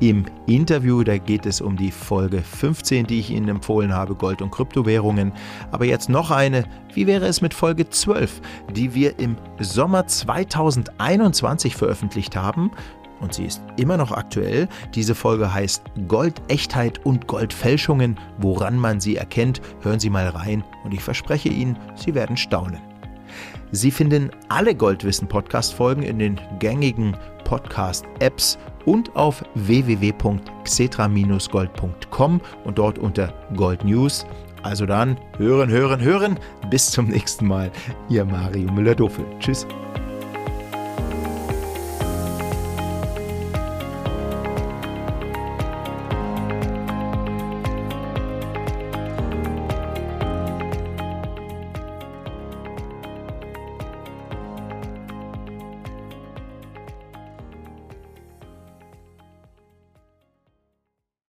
im 0.00 0.24
Interview. 0.46 1.02
Da 1.02 1.18
geht 1.18 1.46
es 1.46 1.60
um 1.60 1.76
die 1.76 1.90
Folge 1.90 2.40
15, 2.40 3.06
die 3.06 3.20
ich 3.20 3.30
Ihnen 3.30 3.48
empfohlen 3.48 3.92
habe, 3.92 4.14
Gold 4.14 4.42
und 4.42 4.50
Kryptowährungen. 4.50 5.32
Aber 5.70 5.84
jetzt 5.84 6.08
noch 6.08 6.30
eine. 6.30 6.64
Wie 6.94 7.06
wäre 7.06 7.26
es 7.26 7.40
mit 7.40 7.54
Folge 7.54 7.88
12, 7.88 8.40
die 8.74 8.94
wir 8.94 9.18
im 9.18 9.36
Sommer 9.60 10.06
2021 10.06 11.76
veröffentlicht 11.76 12.36
haben? 12.36 12.70
und 13.20 13.32
sie 13.32 13.46
ist 13.46 13.62
immer 13.78 13.96
noch 13.96 14.12
aktuell. 14.12 14.68
Diese 14.94 15.14
Folge 15.14 15.52
heißt 15.52 15.82
Goldechtheit 16.06 17.04
und 17.06 17.26
Goldfälschungen, 17.26 18.18
woran 18.38 18.78
man 18.78 19.00
sie 19.00 19.16
erkennt. 19.16 19.60
Hören 19.80 20.00
Sie 20.00 20.10
mal 20.10 20.28
rein 20.28 20.62
und 20.84 20.92
ich 20.92 21.02
verspreche 21.02 21.48
Ihnen, 21.48 21.78
Sie 21.94 22.14
werden 22.14 22.36
staunen. 22.36 22.80
Sie 23.72 23.90
finden 23.90 24.30
alle 24.48 24.74
Goldwissen-Podcast-Folgen 24.74 26.02
in 26.02 26.18
den 26.18 26.40
gängigen 26.58 27.16
Podcast-Apps 27.44 28.58
und 28.86 29.14
auf 29.14 29.44
www.xetra-gold.com 29.54 32.40
und 32.64 32.78
dort 32.78 32.98
unter 32.98 33.34
Gold 33.54 33.84
News. 33.84 34.24
Also 34.62 34.86
dann 34.86 35.18
hören, 35.36 35.68
hören, 35.70 36.00
hören. 36.00 36.38
Bis 36.70 36.90
zum 36.90 37.08
nächsten 37.08 37.46
Mal. 37.46 37.70
Ihr 38.08 38.24
Mario 38.24 38.72
Müller-Dofel. 38.72 39.26
Tschüss. 39.38 39.66